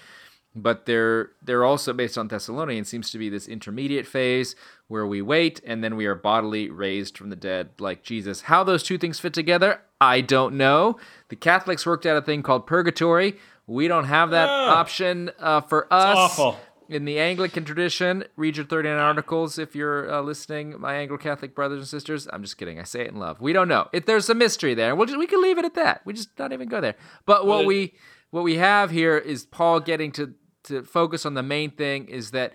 But 0.55 0.85
they're 0.87 1.29
they're 1.43 1.63
also 1.63 1.93
based 1.93 2.17
on 2.17 2.27
Thessalonians 2.27 2.89
seems 2.89 3.11
to 3.11 3.17
be 3.19 3.29
this 3.29 3.47
intermediate 3.47 4.07
phase 4.07 4.55
where 4.87 5.05
we 5.05 5.21
wait 5.21 5.61
and 5.65 5.83
then 5.83 5.95
we 5.95 6.07
are 6.07 6.15
bodily 6.15 6.69
raised 6.69 7.17
from 7.17 7.29
the 7.29 7.35
dead 7.35 7.69
like 7.79 8.01
Jesus. 8.01 8.41
How 8.41 8.63
those 8.63 8.81
two 8.81 8.97
things 8.97 9.19
fit 9.19 9.33
together, 9.33 9.81
I 10.01 10.21
don't 10.21 10.55
know. 10.55 10.97
The 11.29 11.35
Catholics 11.35 11.85
worked 11.85 12.05
out 12.07 12.17
a 12.17 12.21
thing 12.23 12.41
called 12.41 12.65
purgatory. 12.65 13.37
We 13.67 13.87
don't 13.87 14.05
have 14.05 14.31
that 14.31 14.49
Oh. 14.49 14.69
option 14.71 15.29
uh, 15.37 15.61
for 15.61 15.85
us 15.93 16.17
awful. 16.17 16.59
in 16.89 17.05
the 17.05 17.19
Anglican 17.19 17.63
tradition, 17.63 18.23
read 18.35 18.57
your 18.57 18.65
39 18.65 18.97
articles 18.97 19.59
if 19.59 19.75
you're 19.75 20.11
uh, 20.11 20.21
listening, 20.21 20.73
my 20.81 20.95
Anglo 20.95 21.17
Catholic 21.19 21.53
brothers 21.53 21.77
and 21.77 21.87
sisters. 21.87 22.27
I'm 22.33 22.41
just 22.41 22.57
kidding. 22.57 22.79
I 22.79 22.83
say 22.83 23.01
it 23.01 23.09
in 23.11 23.17
love. 23.19 23.39
We 23.39 23.53
don't 23.53 23.67
know. 23.67 23.87
If 23.93 24.07
there's 24.07 24.27
a 24.31 24.35
mystery 24.35 24.73
there. 24.73 24.95
We'll 24.95 25.05
just, 25.05 25.19
we 25.19 25.27
can 25.27 25.43
leave 25.43 25.59
it 25.59 25.65
at 25.65 25.75
that. 25.75 26.01
We 26.05 26.13
just 26.13 26.35
don't 26.35 26.51
even 26.53 26.67
go 26.67 26.81
there. 26.81 26.95
But 27.27 27.45
what 27.45 27.67
we 27.67 27.93
what 28.31 28.43
we 28.43 28.57
have 28.57 28.91
here 28.91 29.17
is 29.17 29.45
Paul 29.45 29.79
getting 29.79 30.11
to 30.13 30.33
to 30.65 30.83
focus 30.83 31.25
on 31.25 31.33
the 31.33 31.43
main 31.43 31.71
thing 31.71 32.07
is 32.07 32.31
that 32.31 32.53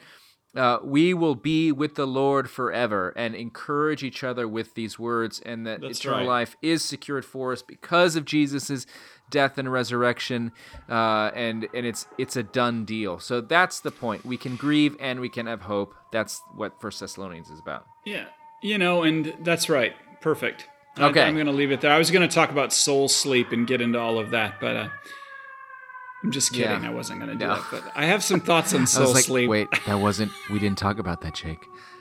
uh, 0.57 0.79
we 0.85 1.12
will 1.14 1.35
be 1.35 1.73
with 1.73 1.97
the 1.97 2.07
Lord 2.07 2.49
forever 2.49 3.12
and 3.17 3.35
encourage 3.35 4.05
each 4.05 4.23
other 4.23 4.47
with 4.47 4.75
these 4.75 4.99
words, 5.01 5.40
and 5.45 5.67
that 5.67 5.81
That's 5.81 5.99
eternal 5.99 6.21
right. 6.21 6.29
life 6.29 6.57
is 6.62 6.85
secured 6.85 7.25
for 7.25 7.53
us 7.53 7.61
because 7.62 8.14
of 8.14 8.25
Jesus's 8.25 8.87
death 9.31 9.59
and 9.59 9.73
resurrection, 9.73 10.53
uh, 10.88 11.33
and 11.35 11.67
and 11.75 11.85
it's 11.85 12.07
it's 12.19 12.37
a 12.37 12.45
done 12.45 12.85
deal. 12.85 13.19
So 13.19 13.40
that's 13.40 13.81
the 13.81 13.90
point. 13.90 14.25
We 14.25 14.37
can 14.37 14.55
grieve 14.55 14.97
and 15.01 15.19
we 15.19 15.29
can 15.29 15.47
have 15.47 15.62
hope. 15.62 15.93
That's 16.12 16.40
what 16.55 16.81
First 16.81 17.01
Thessalonians 17.01 17.51
is 17.51 17.59
about. 17.59 17.85
Yeah, 18.07 18.27
you 18.62 18.79
know, 18.79 19.03
and 19.03 19.35
that's 19.43 19.69
right. 19.69 19.93
Perfect. 20.21 20.69
I- 20.97 21.09
Okay. 21.09 21.23
I'm 21.25 21.35
going 21.35 21.47
to 21.47 21.53
leave 21.53 21.73
it 21.73 21.81
there. 21.81 21.90
I 21.90 21.99
was 21.99 22.12
going 22.12 22.27
to 22.29 22.33
talk 22.33 22.53
about 22.53 22.73
soul 22.73 23.09
sleep 23.09 23.51
and 23.51 23.67
get 23.67 23.81
into 23.81 23.99
all 23.99 24.21
of 24.21 24.31
that, 24.31 24.61
but 24.61 24.77
uh, 24.77 24.88
I'm 26.25 26.31
just 26.33 26.53
kidding. 26.53 26.83
Yeah. 26.83 26.89
I 26.91 26.93
wasn't 26.93 27.21
going 27.21 27.31
to 27.31 27.37
do 27.37 27.47
No. 27.47 27.55
that. 27.57 27.65
But 27.71 27.93
I 27.95 28.07
have 28.07 28.25
some 28.25 28.41
thoughts 28.41 28.75
on 28.75 28.81
I 28.83 28.85
soul 28.87 29.05
was 29.05 29.15
like, 29.15 29.25
sleep. 29.25 29.49
wait, 29.51 29.69
that 29.87 30.01
wasn't. 30.01 30.33
We 30.51 30.59
didn't 30.59 30.79
talk 30.79 30.99
about 30.99 31.21
that, 31.21 31.35
Jake. 31.35 31.59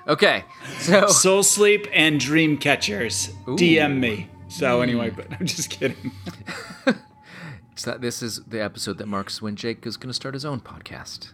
Okay, 0.08 0.44
so 0.80 1.08
Soul 1.08 1.44
sleep 1.44 1.88
and 1.94 2.20
dream 2.20 2.58
catchers. 2.58 3.30
DM 3.46 4.00
me. 4.00 4.30
So 4.48 4.78
Hmm. 4.78 4.84
anyway, 4.84 5.10
but 5.12 5.28
I'm 5.40 5.46
just 5.46 5.70
kidding. 5.70 6.12
so 7.76 7.98
this 7.98 8.22
is 8.24 8.42
the 8.48 8.62
episode 8.62 8.98
that 9.00 9.08
marks 9.08 9.42
when 9.42 9.56
Jake 9.56 9.86
is 9.86 9.98
going 9.98 10.10
to 10.10 10.14
start 10.14 10.34
his 10.34 10.46
own 10.46 10.60
podcast. 10.60 11.32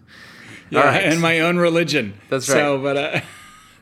Yeah, 0.69 0.82
right. 0.82 1.04
and 1.04 1.19
my 1.19 1.39
own 1.39 1.58
religion. 1.58 2.13
That's 2.30 2.47
right. 2.49 2.56
So, 2.56 2.78
but 2.82 2.97
uh, 2.97 3.21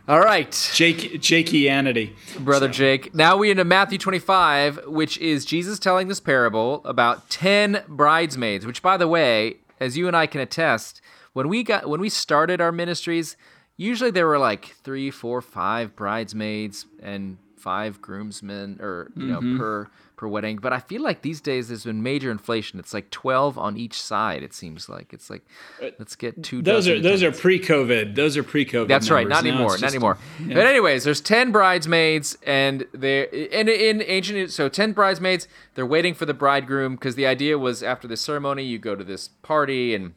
All 0.08 0.22
right. 0.22 0.72
Jake, 0.74 1.20
Jakeianity. 1.20 2.13
brother 2.39 2.70
Jake. 2.70 3.13
Now 3.13 3.36
we 3.36 3.52
into 3.52 3.65
Matthew 3.65 3.98
25, 3.98 4.88
which 4.88 5.17
is 5.17 5.43
Jesus 5.43 5.80
telling 5.80 6.08
this 6.08 6.22
parable 6.22 6.82
about 6.86 7.30
10 7.30 7.84
bridesmaids, 7.89 8.65
which 8.65 8.82
by 8.82 8.96
the 8.96 9.08
way, 9.10 9.58
as 9.82 9.98
you 9.98 10.08
and 10.08 10.15
I 10.15 10.26
can 10.26 10.39
attest, 10.39 11.02
when 11.34 11.50
we 11.50 11.62
got 11.62 11.89
when 11.89 12.00
we 12.00 12.08
started 12.08 12.62
our 12.62 12.72
ministries, 12.72 13.36
usually 13.76 14.10
there 14.10 14.28
were 14.28 14.39
like 14.39 14.76
three, 14.82 15.12
four, 15.12 15.41
five 15.41 15.93
bridesmaids 15.93 16.86
and 17.04 17.38
five 17.58 18.02
groomsmen 18.02 18.80
or 18.80 19.12
you 19.17 19.26
know 19.28 19.39
mm-hmm. 19.39 19.58
per 19.58 19.89
per 20.17 20.27
wedding. 20.27 20.58
But 20.58 20.73
I 20.73 20.80
feel 20.80 21.01
like 21.01 21.21
these 21.21 21.39
days 21.39 21.69
there's 21.69 21.86
been 21.86 22.03
major 22.03 22.30
inflation. 22.30 22.80
It's 22.80 22.93
like 22.93 23.10
12 23.12 23.58
on 23.58 23.77
each 23.77 24.01
side, 24.01 24.43
it 24.43 24.53
seems 24.53 24.89
like. 24.89 25.13
It's 25.13 25.30
like 25.30 25.45
uh, 25.82 25.91
let's 25.97 26.15
get 26.15 26.43
two 26.43 26.62
Those 26.62 26.88
are 26.88 26.95
dozen 26.95 27.03
those 27.03 27.23
are 27.23 27.32
pre-COVID. 27.32 28.15
Those 28.15 28.36
are 28.36 28.43
pre-COVID. 28.43 28.88
That's 28.88 29.10
right. 29.10 29.27
Not 29.27 29.43
Now 29.43 29.49
anymore. 29.51 29.73
it's 29.73 29.82
Not 29.82 29.88
just- 29.88 29.95
anymore. 29.95 30.17
But 30.39 30.67
anyways, 30.67 31.06
there's 31.06 31.21
ten 31.21 31.51
bridesmaids, 31.51 32.38
and 32.45 32.86
they 32.93 33.47
and 33.49 33.69
in 33.69 34.03
ancient 34.06 34.51
so 34.51 34.67
ten 34.67 34.91
bridesmaids. 34.91 35.47
They're 35.75 35.86
waiting 35.86 36.15
for 36.15 36.25
the 36.25 36.34
bridegroom 36.34 36.95
because 36.95 37.15
the 37.15 37.27
idea 37.27 37.58
was 37.58 37.84
after 37.84 38.08
the 38.08 38.17
ceremony 38.17 38.63
you 38.63 38.80
go 38.80 38.95
to 38.95 39.03
this 39.03 39.30
party 39.43 39.93
and 39.93 40.15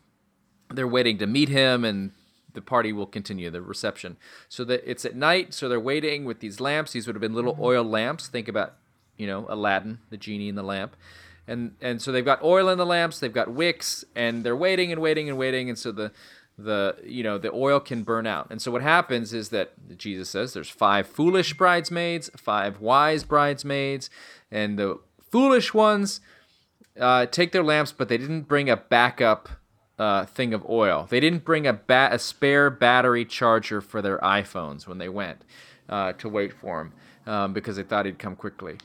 they're 0.70 0.88
waiting 0.88 1.18
to 1.18 1.26
meet 1.26 1.50
him 1.50 1.84
and 1.84 2.12
the 2.54 2.62
party 2.62 2.92
will 2.92 3.06
continue 3.06 3.50
the 3.50 3.62
reception 3.62 4.16
so 4.48 4.64
that 4.64 4.82
it's 4.84 5.04
at 5.04 5.14
night 5.14 5.54
so 5.54 5.68
they're 5.68 5.78
waiting 5.78 6.24
with 6.24 6.40
these 6.40 6.60
lamps 6.60 6.92
these 6.92 7.06
would 7.06 7.14
have 7.14 7.20
been 7.20 7.34
little 7.34 7.52
mm-hmm. 7.52 7.62
oil 7.62 7.84
lamps 7.84 8.26
think 8.26 8.48
about 8.48 8.74
you 9.20 9.26
know 9.26 9.46
aladdin 9.48 9.98
the 10.10 10.16
genie 10.16 10.48
in 10.48 10.54
the 10.54 10.62
lamp 10.62 10.96
and 11.46 11.74
and 11.80 12.00
so 12.00 12.10
they've 12.10 12.24
got 12.24 12.42
oil 12.42 12.68
in 12.68 12.78
the 12.78 12.86
lamps 12.86 13.20
they've 13.20 13.32
got 13.32 13.50
wicks 13.50 14.04
and 14.14 14.44
they're 14.44 14.56
waiting 14.56 14.90
and 14.92 15.00
waiting 15.00 15.28
and 15.28 15.38
waiting 15.38 15.68
and 15.68 15.78
so 15.78 15.92
the 15.92 16.10
the 16.58 16.96
you 17.04 17.22
know 17.22 17.38
the 17.38 17.50
oil 17.52 17.80
can 17.80 18.02
burn 18.02 18.26
out 18.26 18.46
and 18.50 18.60
so 18.60 18.70
what 18.70 18.82
happens 18.82 19.32
is 19.32 19.48
that 19.48 19.72
jesus 19.96 20.28
says 20.28 20.52
there's 20.52 20.68
five 20.68 21.06
foolish 21.06 21.54
bridesmaids 21.54 22.30
five 22.36 22.80
wise 22.80 23.24
bridesmaids 23.24 24.10
and 24.50 24.78
the 24.78 24.98
foolish 25.30 25.72
ones 25.72 26.20
uh, 26.98 27.26
take 27.26 27.52
their 27.52 27.62
lamps, 27.62 27.92
but 27.92 28.08
they 28.08 28.18
didn't 28.18 28.42
bring 28.42 28.68
a 28.68 28.76
backup 28.76 29.48
uh, 29.98 30.24
thing 30.24 30.54
of 30.54 30.68
oil. 30.68 31.06
They 31.08 31.20
didn't 31.20 31.44
bring 31.44 31.66
a, 31.66 31.72
ba- 31.72 32.10
a 32.12 32.18
spare 32.18 32.70
battery 32.70 33.24
charger 33.24 33.80
for 33.80 34.02
their 34.02 34.18
iPhones 34.18 34.86
when 34.86 34.98
they 34.98 35.08
went 35.08 35.42
uh, 35.88 36.12
to 36.14 36.28
wait 36.28 36.52
for 36.52 36.80
him 36.82 36.92
um, 37.26 37.52
because 37.52 37.76
they 37.76 37.82
thought 37.82 38.06
he'd 38.06 38.18
come 38.18 38.36
quickly. 38.36 38.78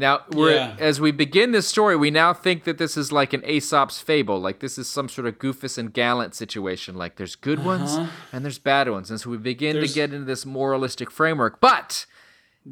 Now, 0.00 0.22
we're, 0.32 0.54
Yeah. 0.54 0.76
as 0.78 0.98
we 0.98 1.10
begin 1.12 1.52
this 1.52 1.68
story, 1.68 1.94
we 1.94 2.10
now 2.10 2.32
think 2.32 2.64
that 2.64 2.78
this 2.78 2.96
is 2.96 3.12
like 3.12 3.34
an 3.34 3.44
Aesop's 3.44 4.00
fable, 4.00 4.40
like 4.40 4.60
this 4.60 4.78
is 4.78 4.88
some 4.88 5.10
sort 5.10 5.26
of 5.26 5.38
Goofus 5.38 5.76
and 5.76 5.92
Gallant 5.92 6.34
situation. 6.34 6.94
Like 6.96 7.16
there's 7.16 7.36
good 7.36 7.62
ones 7.62 7.98
and 8.32 8.42
there's 8.42 8.58
bad 8.58 8.88
ones, 8.88 9.10
and 9.10 9.20
so 9.20 9.28
we 9.28 9.36
begin 9.36 9.74
There's- 9.74 9.90
to 9.90 9.94
get 9.94 10.14
into 10.14 10.24
this 10.24 10.46
moralistic 10.46 11.10
framework. 11.10 11.60
But 11.60 12.06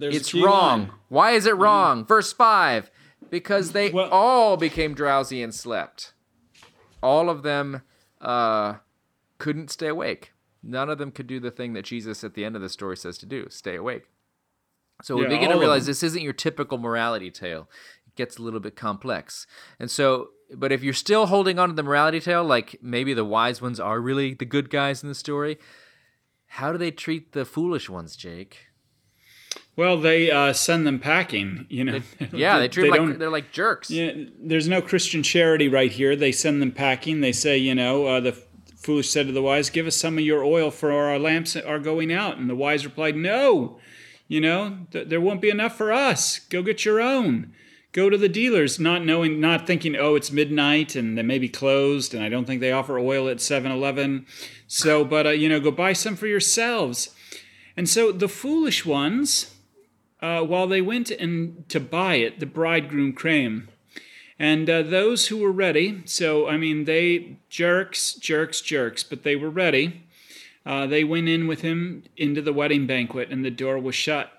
it's 0.00 0.32
wrong. 0.32 0.80
line. 0.80 0.92
Why 1.10 1.32
is 1.32 1.44
it 1.44 1.54
wrong? 1.56 2.06
Verse 2.06 2.32
5 2.32 2.90
because 3.30 3.72
they 3.72 3.90
Well- 3.90 4.08
all 4.10 4.56
became 4.56 4.94
drowsy 4.94 5.42
and 5.42 5.54
slept. 5.54 6.14
All 7.02 7.28
of 7.28 7.42
them 7.42 7.82
uh, 8.22 8.76
couldn't 9.36 9.70
stay 9.70 9.88
awake. 9.88 10.32
None 10.62 10.88
of 10.88 10.96
them 10.98 11.10
could 11.12 11.26
do 11.26 11.38
the 11.40 11.50
thing 11.50 11.74
that 11.74 11.84
Jesus 11.84 12.24
at 12.24 12.32
the 12.34 12.44
end 12.46 12.56
of 12.56 12.62
the 12.62 12.68
story 12.70 12.96
says 12.96 13.18
to 13.18 13.26
do 13.26 13.46
stay 13.50 13.76
awake. 13.76 14.08
So 15.02 15.16
we 15.16 15.22
Yeah, 15.22 15.28
begin 15.28 15.50
to 15.50 15.58
realize 15.58 15.87
this 15.87 16.02
isn't 16.02 16.22
your 16.22 16.32
typical 16.32 16.78
morality 16.78 17.30
tale. 17.30 17.68
It 18.06 18.16
gets 18.16 18.37
a 18.37 18.42
little 18.42 18.61
bit 18.61 18.76
complex. 18.76 19.46
And 19.78 19.90
so, 19.90 20.30
but 20.54 20.72
if 20.72 20.82
you're 20.82 20.92
still 20.94 21.26
holding 21.26 21.58
on 21.58 21.68
to 21.70 21.74
the 21.74 21.82
morality 21.82 22.20
tale, 22.20 22.44
like 22.44 22.78
maybe 22.82 23.14
the 23.14 23.24
wise 23.24 23.62
ones 23.62 23.78
are 23.78 24.00
really 24.00 24.34
the 24.34 24.44
good 24.44 24.70
guys 24.70 25.02
in 25.02 25.08
the 25.08 25.14
story, 25.14 25.58
how 26.46 26.72
do 26.72 26.78
they 26.78 26.90
treat 26.90 27.32
the 27.32 27.44
foolish 27.44 27.88
ones, 27.88 28.16
Jake? 28.16 28.68
Well, 29.76 30.00
they 30.00 30.30
uh, 30.30 30.52
send 30.54 30.87
them 30.87 30.98
packing. 30.98 31.66
You 31.68 31.84
know. 31.84 32.00
Yeah, 32.32 32.58
they 32.58 32.68
treat 32.68 32.90
they 32.90 32.98
them 32.98 33.11
like 33.11 33.18
they're 33.18 33.30
like 33.30 33.52
jerks. 33.52 33.90
Yeah, 33.90 34.12
there's 34.40 34.66
no 34.66 34.82
Christian 34.82 35.22
charity 35.22 35.68
right 35.68 35.92
here. 35.92 36.16
They 36.16 36.32
send 36.32 36.61
them 36.61 36.72
packing. 36.72 37.20
They 37.20 37.32
say, 37.32 37.56
you 37.58 37.74
know, 37.74 38.06
uh, 38.06 38.20
the 38.20 38.32
foolish 38.76 39.11
said 39.11 39.28
to 39.28 39.32
the 39.32 39.42
wise, 39.42 39.70
"Give 39.70 39.87
us 39.87 39.94
some 39.94 40.18
of 40.18 40.24
your 40.24 40.42
oil, 40.42 40.72
for 40.72 40.90
our 40.90 41.18
lamps 41.18 41.54
are 41.54 41.78
going 41.78 42.12
out." 42.12 42.38
And 42.38 42.50
the 42.50 42.56
wise 42.56 42.84
replied, 42.84 43.14
"No, 43.14 43.78
you 44.28 44.40
know, 44.40 44.78
th- 44.92 45.08
there 45.08 45.20
won't 45.20 45.40
be 45.40 45.50
enough 45.50 45.76
for 45.76 45.92
us. 45.92 46.38
Go 46.38 46.62
get 46.62 46.84
your 46.84 47.00
own. 47.00 47.52
Go 47.92 48.10
to 48.10 48.18
the 48.18 48.28
dealers, 48.28 48.78
not 48.78 49.04
knowing, 49.04 49.40
not 49.40 49.66
thinking, 49.66 49.96
oh, 49.96 50.14
it's 50.14 50.30
midnight 50.30 50.94
and 50.94 51.16
they 51.16 51.22
may 51.22 51.38
be 51.38 51.48
closed, 51.48 52.14
and 52.14 52.22
I 52.22 52.28
don't 52.28 52.44
think 52.44 52.60
they 52.60 52.70
offer 52.70 52.98
oil 52.98 53.28
at 53.28 53.38
7-Eleven. 53.38 54.26
So, 54.66 55.04
but 55.04 55.26
uh, 55.26 55.30
you 55.30 55.48
know, 55.48 55.58
go 55.58 55.70
buy 55.70 55.94
some 55.94 56.14
for 56.14 56.26
yourselves." 56.26 57.14
And 57.78 57.88
so 57.88 58.12
the 58.12 58.28
foolish 58.28 58.84
ones, 58.84 59.54
uh, 60.20 60.42
while 60.42 60.66
they 60.66 60.82
went 60.82 61.10
and 61.10 61.66
to 61.68 61.80
buy 61.80 62.16
it, 62.16 62.40
the 62.40 62.46
bridegroom 62.46 63.14
came. 63.14 63.68
And 64.38 64.68
uh, 64.68 64.82
those 64.82 65.28
who 65.28 65.38
were 65.38 65.52
ready, 65.52 66.02
so 66.04 66.48
I 66.48 66.56
mean, 66.56 66.84
they 66.84 67.38
jerks, 67.48 68.14
jerks, 68.14 68.60
jerks, 68.60 69.02
but 69.02 69.22
they 69.22 69.34
were 69.36 69.50
ready. 69.50 70.04
Uh, 70.66 70.86
they 70.86 71.04
went 71.04 71.28
in 71.28 71.46
with 71.46 71.62
him 71.62 72.04
into 72.16 72.42
the 72.42 72.52
wedding 72.52 72.86
banquet, 72.86 73.30
and 73.30 73.44
the 73.44 73.50
door 73.50 73.78
was 73.78 73.94
shut. 73.94 74.30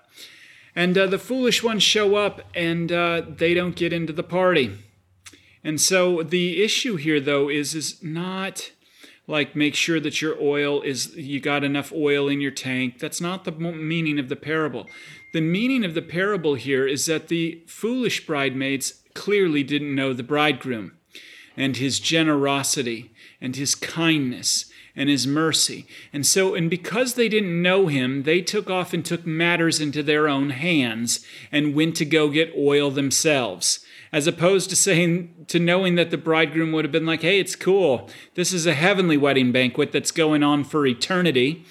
And 0.74 0.96
uh, 0.96 1.06
the 1.06 1.18
foolish 1.18 1.62
ones 1.62 1.82
show 1.82 2.16
up, 2.16 2.42
and 2.54 2.92
uh, 2.92 3.22
they 3.28 3.54
don't 3.54 3.74
get 3.74 3.92
into 3.92 4.12
the 4.12 4.22
party. 4.22 4.72
And 5.64 5.80
so 5.80 6.22
the 6.22 6.62
issue 6.62 6.96
here, 6.96 7.20
though, 7.20 7.48
is 7.48 7.74
is 7.74 8.02
not 8.02 8.72
like 9.26 9.54
make 9.54 9.74
sure 9.74 10.00
that 10.00 10.20
your 10.20 10.40
oil 10.40 10.82
is 10.82 11.14
you 11.16 11.40
got 11.40 11.64
enough 11.64 11.92
oil 11.92 12.28
in 12.28 12.40
your 12.40 12.50
tank. 12.50 12.98
That's 12.98 13.20
not 13.20 13.44
the 13.44 13.52
meaning 13.52 14.18
of 14.18 14.28
the 14.28 14.36
parable. 14.36 14.86
The 15.32 15.40
meaning 15.40 15.84
of 15.84 15.94
the 15.94 16.02
parable 16.02 16.54
here 16.54 16.86
is 16.86 17.06
that 17.06 17.28
the 17.28 17.62
foolish 17.66 18.26
bridesmaids 18.26 19.02
clearly 19.14 19.62
didn't 19.62 19.94
know 19.94 20.12
the 20.12 20.22
bridegroom 20.22 20.92
and 21.56 21.76
his 21.76 22.00
generosity 22.00 23.12
and 23.40 23.54
his 23.54 23.74
kindness 23.74 24.69
and 24.94 25.08
his 25.08 25.26
mercy. 25.26 25.86
And 26.12 26.26
so, 26.26 26.54
and 26.54 26.68
because 26.68 27.14
they 27.14 27.28
didn't 27.28 27.62
know 27.62 27.86
him, 27.86 28.24
they 28.24 28.42
took 28.42 28.68
off 28.68 28.92
and 28.92 29.04
took 29.04 29.26
matters 29.26 29.80
into 29.80 30.02
their 30.02 30.28
own 30.28 30.50
hands 30.50 31.24
and 31.50 31.74
went 31.74 31.96
to 31.96 32.04
go 32.04 32.28
get 32.28 32.52
oil 32.56 32.90
themselves. 32.90 33.84
As 34.12 34.26
opposed 34.26 34.70
to 34.70 34.76
saying, 34.76 35.46
to 35.48 35.60
knowing 35.60 35.94
that 35.94 36.10
the 36.10 36.18
bridegroom 36.18 36.72
would 36.72 36.84
have 36.84 36.90
been 36.92 37.06
like, 37.06 37.22
hey, 37.22 37.38
it's 37.38 37.54
cool. 37.54 38.10
This 38.34 38.52
is 38.52 38.66
a 38.66 38.74
heavenly 38.74 39.16
wedding 39.16 39.52
banquet 39.52 39.92
that's 39.92 40.10
going 40.10 40.42
on 40.42 40.64
for 40.64 40.84
eternity. 40.84 41.64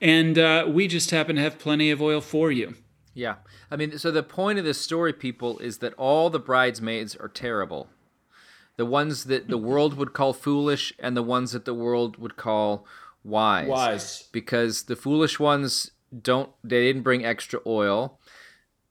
And 0.00 0.38
uh, 0.38 0.66
we 0.68 0.88
just 0.88 1.10
happen 1.10 1.36
to 1.36 1.42
have 1.42 1.58
plenty 1.58 1.90
of 1.90 2.02
oil 2.02 2.20
for 2.20 2.52
you. 2.52 2.74
Yeah. 3.14 3.36
I 3.70 3.76
mean, 3.76 3.98
so 3.98 4.10
the 4.10 4.22
point 4.22 4.58
of 4.58 4.66
this 4.66 4.78
story, 4.78 5.14
people, 5.14 5.58
is 5.58 5.78
that 5.78 5.94
all 5.94 6.28
the 6.28 6.38
bridesmaids 6.38 7.16
are 7.16 7.28
terrible 7.28 7.88
the 8.76 8.86
ones 8.86 9.24
that 9.24 9.48
the 9.48 9.58
world 9.58 9.94
would 9.94 10.12
call 10.12 10.32
foolish 10.32 10.92
and 10.98 11.16
the 11.16 11.22
ones 11.22 11.52
that 11.52 11.64
the 11.64 11.74
world 11.74 12.18
would 12.18 12.36
call 12.36 12.86
wise. 13.24 13.68
Wise. 13.68 14.28
Because 14.32 14.84
the 14.84 14.96
foolish 14.96 15.38
ones 15.38 15.90
don't 16.22 16.50
they 16.62 16.82
didn't 16.82 17.02
bring 17.02 17.24
extra 17.24 17.60
oil. 17.66 18.20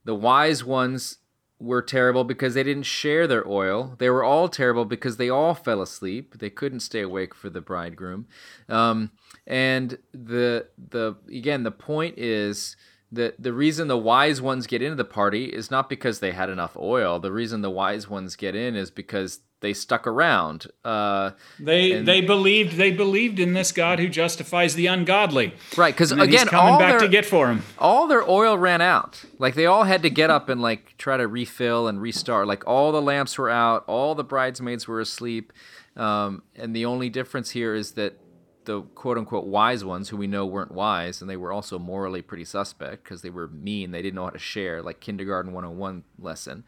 The 0.04 0.14
wise 0.14 0.64
ones 0.64 1.18
were 1.58 1.80
terrible 1.82 2.24
because 2.24 2.54
they 2.54 2.62
didn't 2.62 2.82
share 2.82 3.26
their 3.26 3.46
oil. 3.48 3.94
They 3.98 4.10
were 4.10 4.22
all 4.22 4.48
terrible 4.48 4.84
because 4.84 5.16
they 5.16 5.30
all 5.30 5.54
fell 5.54 5.80
asleep. 5.80 6.38
They 6.38 6.50
couldn't 6.50 6.80
stay 6.80 7.00
awake 7.00 7.34
for 7.34 7.48
the 7.48 7.62
bridegroom. 7.62 8.26
Um, 8.68 9.12
and 9.46 9.98
the 10.12 10.68
the 10.76 11.16
again 11.30 11.62
the 11.62 11.70
point 11.70 12.18
is 12.18 12.76
that 13.12 13.40
the 13.42 13.52
reason 13.52 13.88
the 13.88 13.96
wise 13.98 14.40
ones 14.40 14.66
get 14.66 14.82
into 14.82 14.96
the 14.96 15.04
party 15.04 15.46
is 15.46 15.70
not 15.70 15.88
because 15.88 16.20
they 16.20 16.32
had 16.32 16.50
enough 16.50 16.76
oil. 16.76 17.18
The 17.18 17.32
reason 17.32 17.62
the 17.62 17.70
wise 17.70 18.08
ones 18.08 18.36
get 18.36 18.54
in 18.54 18.74
is 18.74 18.90
because 18.90 19.40
they 19.60 19.72
stuck 19.72 20.06
around. 20.06 20.66
Uh, 20.84 21.30
they 21.58 21.92
and, 21.92 22.08
they 22.08 22.20
believed 22.20 22.76
they 22.76 22.90
believed 22.90 23.38
in 23.38 23.54
this 23.54 23.72
God 23.72 23.98
who 23.98 24.08
justifies 24.08 24.74
the 24.74 24.86
ungodly. 24.86 25.54
Right, 25.76 25.94
because 25.94 26.12
again, 26.12 26.28
he's 26.28 26.44
coming 26.44 26.74
all 26.74 26.78
back 26.78 26.92
their, 26.92 27.00
to 27.00 27.08
get 27.08 27.24
for 27.24 27.48
him. 27.48 27.62
All 27.78 28.06
their 28.06 28.28
oil 28.28 28.58
ran 28.58 28.80
out. 28.80 29.24
Like 29.38 29.54
they 29.54 29.66
all 29.66 29.84
had 29.84 30.02
to 30.02 30.10
get 30.10 30.30
up 30.30 30.48
and 30.48 30.60
like 30.60 30.96
try 30.98 31.16
to 31.16 31.26
refill 31.26 31.88
and 31.88 32.00
restart. 32.00 32.46
Like 32.46 32.66
all 32.66 32.92
the 32.92 33.02
lamps 33.02 33.38
were 33.38 33.50
out. 33.50 33.84
All 33.86 34.14
the 34.14 34.24
bridesmaids 34.24 34.86
were 34.86 35.00
asleep. 35.00 35.52
Um, 35.96 36.42
and 36.54 36.76
the 36.76 36.84
only 36.84 37.08
difference 37.08 37.50
here 37.50 37.74
is 37.74 37.92
that 37.92 38.20
the 38.66 38.82
quote 38.82 39.16
unquote 39.18 39.46
wise 39.46 39.84
ones, 39.84 40.10
who 40.10 40.16
we 40.16 40.26
know 40.26 40.44
weren't 40.44 40.72
wise, 40.72 41.20
and 41.20 41.30
they 41.30 41.36
were 41.36 41.52
also 41.52 41.78
morally 41.78 42.22
pretty 42.22 42.44
suspect 42.44 43.04
because 43.04 43.22
they 43.22 43.30
were 43.30 43.48
mean. 43.48 43.90
They 43.90 44.02
didn't 44.02 44.16
know 44.16 44.24
how 44.24 44.30
to 44.30 44.38
share, 44.38 44.82
like 44.82 45.00
kindergarten 45.00 45.52
101 45.52 46.04
lesson. 46.18 46.64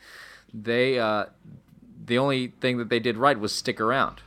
They 0.52 0.98
uh, 0.98 1.26
the 2.04 2.18
only 2.18 2.48
thing 2.60 2.78
that 2.78 2.88
they 2.88 3.00
did 3.00 3.16
right 3.16 3.38
was 3.38 3.54
stick 3.54 3.80
around. 3.80 4.22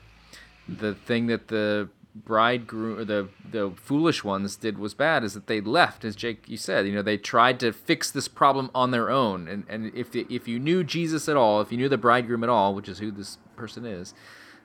The 0.67 0.93
thing 0.93 1.27
that 1.27 1.47
the 1.47 1.89
bridegroom, 2.15 3.05
the 3.07 3.29
the 3.49 3.71
foolish 3.75 4.23
ones 4.23 4.55
did 4.55 4.77
was 4.77 4.93
bad 4.93 5.23
is 5.23 5.33
that 5.33 5.47
they 5.47 5.61
left, 5.61 6.05
as 6.05 6.15
Jake 6.15 6.47
you 6.47 6.57
said. 6.57 6.85
You 6.85 6.93
know, 6.93 7.01
they 7.01 7.17
tried 7.17 7.59
to 7.61 7.71
fix 7.71 8.11
this 8.11 8.27
problem 8.27 8.69
on 8.75 8.91
their 8.91 9.09
own. 9.09 9.47
And 9.47 9.63
and 9.67 9.91
if 9.95 10.11
the, 10.11 10.25
if 10.29 10.47
you 10.47 10.59
knew 10.59 10.83
Jesus 10.83 11.27
at 11.27 11.37
all, 11.37 11.61
if 11.61 11.71
you 11.71 11.77
knew 11.77 11.89
the 11.89 11.97
bridegroom 11.97 12.43
at 12.43 12.49
all, 12.49 12.75
which 12.75 12.89
is 12.89 12.99
who 12.99 13.11
this 13.11 13.37
person 13.55 13.85
is, 13.85 14.13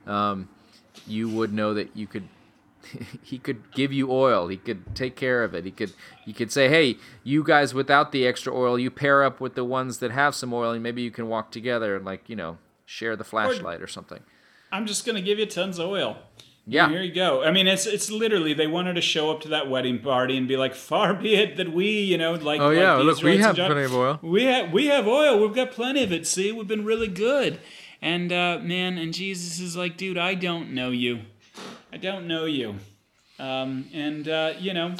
um, 0.05 0.49
you 1.07 1.29
would 1.29 1.53
know 1.53 1.73
that 1.73 1.95
you 1.95 2.07
could 2.07 2.27
he 3.23 3.37
could 3.37 3.71
give 3.71 3.91
you 3.91 4.11
oil. 4.11 4.47
He 4.47 4.57
could 4.57 4.95
take 4.95 5.15
care 5.15 5.43
of 5.43 5.53
it. 5.53 5.65
He 5.65 5.71
could 5.71 5.93
he 6.25 6.33
could 6.33 6.51
say, 6.51 6.69
"Hey, 6.69 6.97
you 7.23 7.43
guys 7.43 7.73
without 7.73 8.11
the 8.11 8.25
extra 8.27 8.53
oil, 8.53 8.77
you 8.77 8.91
pair 8.91 9.23
up 9.23 9.39
with 9.39 9.55
the 9.55 9.63
ones 9.63 9.99
that 9.99 10.11
have 10.11 10.35
some 10.35 10.53
oil, 10.53 10.71
and 10.71 10.83
maybe 10.83 11.01
you 11.01 11.11
can 11.11 11.27
walk 11.27 11.51
together 11.51 11.95
and 11.95 12.05
like 12.05 12.29
you 12.29 12.35
know 12.35 12.57
share 12.85 13.15
the 13.15 13.23
flashlight 13.23 13.81
or, 13.81 13.85
or 13.85 13.87
something." 13.87 14.21
I'm 14.71 14.85
just 14.85 15.05
gonna 15.05 15.21
give 15.21 15.39
you 15.39 15.45
tons 15.45 15.79
of 15.79 15.89
oil. 15.89 16.17
Yeah. 16.69 16.89
Here 16.89 17.01
you 17.01 17.13
go. 17.13 17.43
I 17.43 17.51
mean, 17.51 17.65
it's 17.65 17.85
it's 17.85 18.11
literally 18.11 18.53
they 18.53 18.67
wanted 18.67 18.95
to 18.95 19.01
show 19.01 19.31
up 19.31 19.39
to 19.41 19.47
that 19.49 19.69
wedding 19.69 19.99
party 19.99 20.35
and 20.37 20.47
be 20.47 20.57
like, 20.57 20.75
"Far 20.75 21.13
be 21.13 21.35
it 21.35 21.55
that 21.55 21.71
we, 21.71 21.87
you 21.87 22.17
know, 22.17 22.33
like." 22.33 22.59
Oh 22.59 22.67
like 22.67 22.77
yeah, 22.77 22.95
look, 22.95 23.23
we 23.23 23.37
have 23.37 23.55
plenty 23.55 23.83
of 23.83 23.95
oil. 23.95 24.19
We 24.21 24.43
have 24.43 24.73
we 24.73 24.87
have 24.87 25.07
oil. 25.07 25.39
We've 25.39 25.55
got 25.55 25.71
plenty 25.71 26.03
of 26.03 26.11
it. 26.11 26.27
See, 26.27 26.51
we've 26.51 26.67
been 26.67 26.83
really 26.83 27.07
good. 27.07 27.59
And 28.01 28.31
uh, 28.31 28.59
man, 28.61 28.97
and 28.97 29.13
Jesus 29.13 29.59
is 29.59 29.75
like, 29.75 29.97
dude, 29.97 30.17
I 30.17 30.35
don't 30.35 30.73
know 30.73 30.91
you. 30.91 31.21
I 31.97 31.99
don't 31.99 32.27
know 32.27 32.45
you. 32.45 32.75
Um, 33.39 33.89
and, 33.91 34.29
uh, 34.29 34.53
you 34.59 34.71
know, 34.71 34.93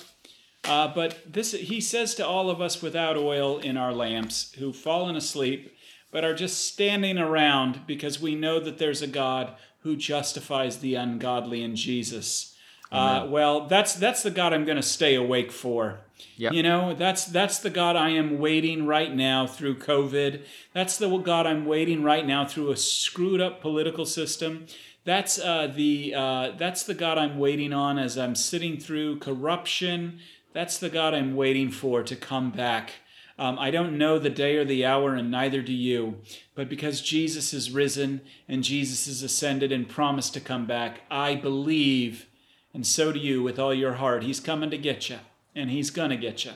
uh, 0.63 0.88
but 0.95 1.31
this 1.31 1.51
he 1.51 1.79
says 1.79 2.15
to 2.15 2.25
all 2.25 2.49
of 2.49 2.60
us 2.60 2.81
without 2.81 3.15
oil 3.15 3.60
in 3.60 3.77
our 3.77 3.93
lamps 3.93 4.51
who've 4.53 4.75
fallen 4.75 5.15
asleep 5.15 5.77
but 6.10 6.25
are 6.25 6.33
just 6.33 6.65
standing 6.65 7.19
around 7.19 7.86
because 7.86 8.19
we 8.19 8.33
know 8.33 8.60
that 8.60 8.79
there's 8.79 9.03
a 9.03 9.07
God 9.07 9.53
who 9.81 9.95
justifies 9.95 10.79
the 10.79 10.95
ungodly 10.95 11.62
in 11.62 11.75
Jesus. 11.75 12.57
Uh, 12.91 13.27
well, 13.29 13.67
that's 13.67 13.93
that's 13.93 14.23
the 14.23 14.31
God 14.31 14.53
I'm 14.53 14.65
going 14.65 14.77
to 14.77 14.81
stay 14.81 15.13
awake 15.13 15.51
for. 15.51 15.99
Yep. 16.38 16.53
You 16.53 16.63
know, 16.63 16.95
that's 16.95 17.25
that's 17.25 17.60
the 17.60 17.69
God 17.69 17.95
I 17.95 18.10
am 18.10 18.39
waiting 18.39 18.88
right 18.88 19.13
now 19.13 19.45
through 19.45 19.77
COVID. 19.77 20.43
That's 20.73 20.97
the 20.97 21.15
God 21.17 21.45
I'm 21.45 21.65
waiting 21.65 22.01
right 22.01 22.25
now 22.25 22.45
through 22.45 22.71
a 22.71 22.77
screwed 22.77 23.41
up 23.41 23.62
political 23.62 24.05
system. 24.05 24.65
That's 25.07 25.39
uh, 25.39 25.67
the 25.73 26.13
uh, 26.13 26.51
that's 26.57 26.83
the 26.83 26.93
God 26.93 27.17
I'm 27.17 27.39
waiting 27.39 27.71
on 27.71 27.97
as 27.97 28.17
I'm 28.17 28.35
sitting 28.35 28.77
through 28.77 29.19
corruption. 29.19 30.19
That's 30.51 30.77
the 30.77 30.89
God 30.89 31.13
I'm 31.13 31.33
waiting 31.33 31.71
for 31.71 32.03
to 32.03 32.13
come 32.13 32.51
back. 32.51 32.91
Um, 33.39 33.57
I 33.57 33.71
don't 33.71 33.97
know 33.97 34.19
the 34.19 34.29
day 34.29 34.57
or 34.57 34.65
the 34.65 34.85
hour, 34.85 35.15
and 35.15 35.31
neither 35.31 35.61
do 35.61 35.71
you. 35.71 36.17
But 36.55 36.67
because 36.67 36.99
Jesus 36.99 37.53
is 37.53 37.71
risen 37.71 38.19
and 38.49 38.65
Jesus 38.65 39.07
is 39.07 39.23
ascended 39.23 39.71
and 39.71 39.87
promised 39.87 40.33
to 40.33 40.41
come 40.41 40.65
back, 40.65 41.03
I 41.09 41.35
believe, 41.35 42.25
and 42.73 42.85
so 42.85 43.13
do 43.13 43.19
you 43.19 43.41
with 43.41 43.57
all 43.57 43.73
your 43.73 43.93
heart. 43.93 44.23
He's 44.23 44.41
coming 44.41 44.71
to 44.71 44.77
get 44.77 45.09
you, 45.09 45.19
and 45.55 45.69
He's 45.69 45.89
going 45.89 46.09
to 46.09 46.17
get 46.17 46.43
you 46.43 46.51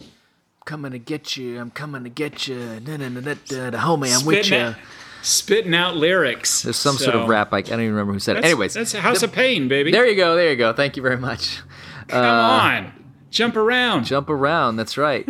I'm 0.00 0.64
coming 0.64 0.92
to 0.92 0.98
get 0.98 1.36
you. 1.36 1.60
I'm 1.60 1.70
coming 1.70 2.04
to 2.04 2.08
get 2.08 2.48
you. 2.48 2.80
Na, 2.80 2.96
na, 2.96 3.10
na, 3.10 3.20
na, 3.20 3.34
na, 3.68 3.78
homie, 3.84 4.18
I'm 4.18 4.24
with 4.24 4.50
you 4.50 4.74
spitting 5.22 5.74
out 5.74 5.96
lyrics. 5.96 6.62
There's 6.62 6.76
some 6.76 6.96
so. 6.96 7.04
sort 7.04 7.16
of 7.16 7.28
rap. 7.28 7.52
Like 7.52 7.66
I 7.66 7.70
don't 7.70 7.80
even 7.80 7.92
remember 7.92 8.12
who 8.12 8.18
said 8.18 8.36
it. 8.36 8.44
Anyways, 8.44 8.74
that's 8.74 8.92
House 8.92 9.20
the, 9.20 9.26
of 9.26 9.32
Pain, 9.32 9.68
baby. 9.68 9.90
There 9.90 10.06
you 10.06 10.16
go. 10.16 10.34
There 10.34 10.50
you 10.50 10.56
go. 10.56 10.72
Thank 10.72 10.96
you 10.96 11.02
very 11.02 11.16
much. 11.16 11.60
Come 12.08 12.24
uh, 12.24 12.28
on, 12.28 12.92
jump 13.30 13.56
around. 13.56 14.04
Jump 14.04 14.28
around. 14.28 14.76
That's 14.76 14.98
right. 14.98 15.28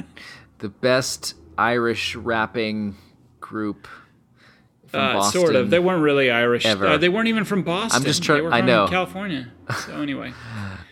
the 0.59 0.69
best 0.69 1.35
Irish 1.57 2.17
rapping 2.17 2.97
group. 3.41 3.87
Uh, 4.93 5.23
sort 5.23 5.55
of. 5.55 5.71
They 5.71 5.79
weren't 5.79 6.03
really 6.03 6.31
Irish. 6.31 6.67
Uh, 6.67 6.99
they 6.99 7.09
weren't 7.09 7.29
even 7.29 7.45
from 7.45 7.63
Boston. 7.63 8.01
I'm 8.01 8.05
just 8.05 8.23
trying. 8.23 8.53
I 8.53 8.61
know 8.61 8.89
California. 8.89 9.51
So 9.87 10.03
anyway, 10.03 10.35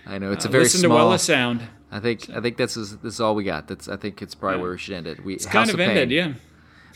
I 0.07 0.17
know 0.19 0.33
it's 0.33 0.47
a 0.47 0.49
uh, 0.49 0.53
very 0.53 0.65
listen 0.65 0.81
small. 0.81 0.99
to 0.99 1.05
Well 1.09 1.19
Sound. 1.19 1.61
I 1.91 2.01
think 2.01 2.23
so. 2.23 2.35
I 2.35 2.41
think 2.41 2.57
this 2.57 2.77
is 2.79 2.97
this 2.99 3.15
is 3.15 3.21
all 3.21 3.35
we 3.35 3.45
got. 3.45 3.69
That's 3.69 3.89
I 3.89 3.97
think 3.97 4.23
it's 4.23 4.35
probably 4.35 4.59
yeah. 4.59 4.63
where 4.63 4.71
we 4.71 4.79
should 4.79 4.95
end 4.95 5.07
it. 5.07 5.23
We 5.23 5.35
it's 5.35 5.45
House 5.45 5.53
kind 5.53 5.69
of, 5.69 5.75
of 5.75 5.81
ended, 5.81 6.11
yeah. 6.11 6.33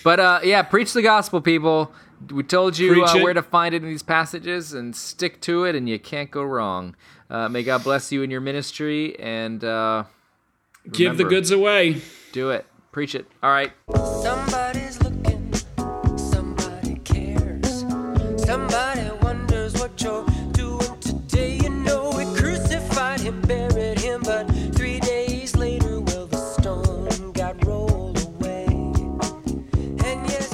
But 0.03 0.21
uh, 0.21 0.41
yeah, 0.43 0.63
preach 0.63 0.93
the 0.93 1.03
gospel, 1.03 1.41
people. 1.41 1.93
We 2.31 2.43
told 2.43 2.79
you 2.79 3.05
uh, 3.05 3.19
where 3.19 3.35
to 3.35 3.43
find 3.43 3.75
it 3.75 3.83
in 3.83 3.89
these 3.89 4.03
passages, 4.03 4.73
and 4.73 4.97
stick 4.97 5.41
to 5.43 5.65
it, 5.65 5.75
and 5.75 5.89
you 5.89 5.99
can't 5.99 6.31
go 6.31 6.43
wrong. 6.43 6.97
Uh, 7.29 7.49
may 7.49 7.63
God 7.63 7.85
bless 7.85 8.13
you 8.13 8.23
in 8.23 8.31
your 8.31 8.41
ministry, 8.41 9.19
and 9.19 9.63
uh, 9.63 10.05
give 10.91 11.19
the 11.19 11.25
goods 11.25 11.51
away. 11.51 12.01
Do 12.33 12.51
it. 12.51 12.67
Preach 12.93 13.15
it. 13.15 13.27
All 13.43 13.51
right. 13.51 13.73
Somebody's 14.23 15.03
looking. 15.03 15.53
Somebody 16.17 16.97
cares. 17.05 17.85
Somebody 18.45 19.11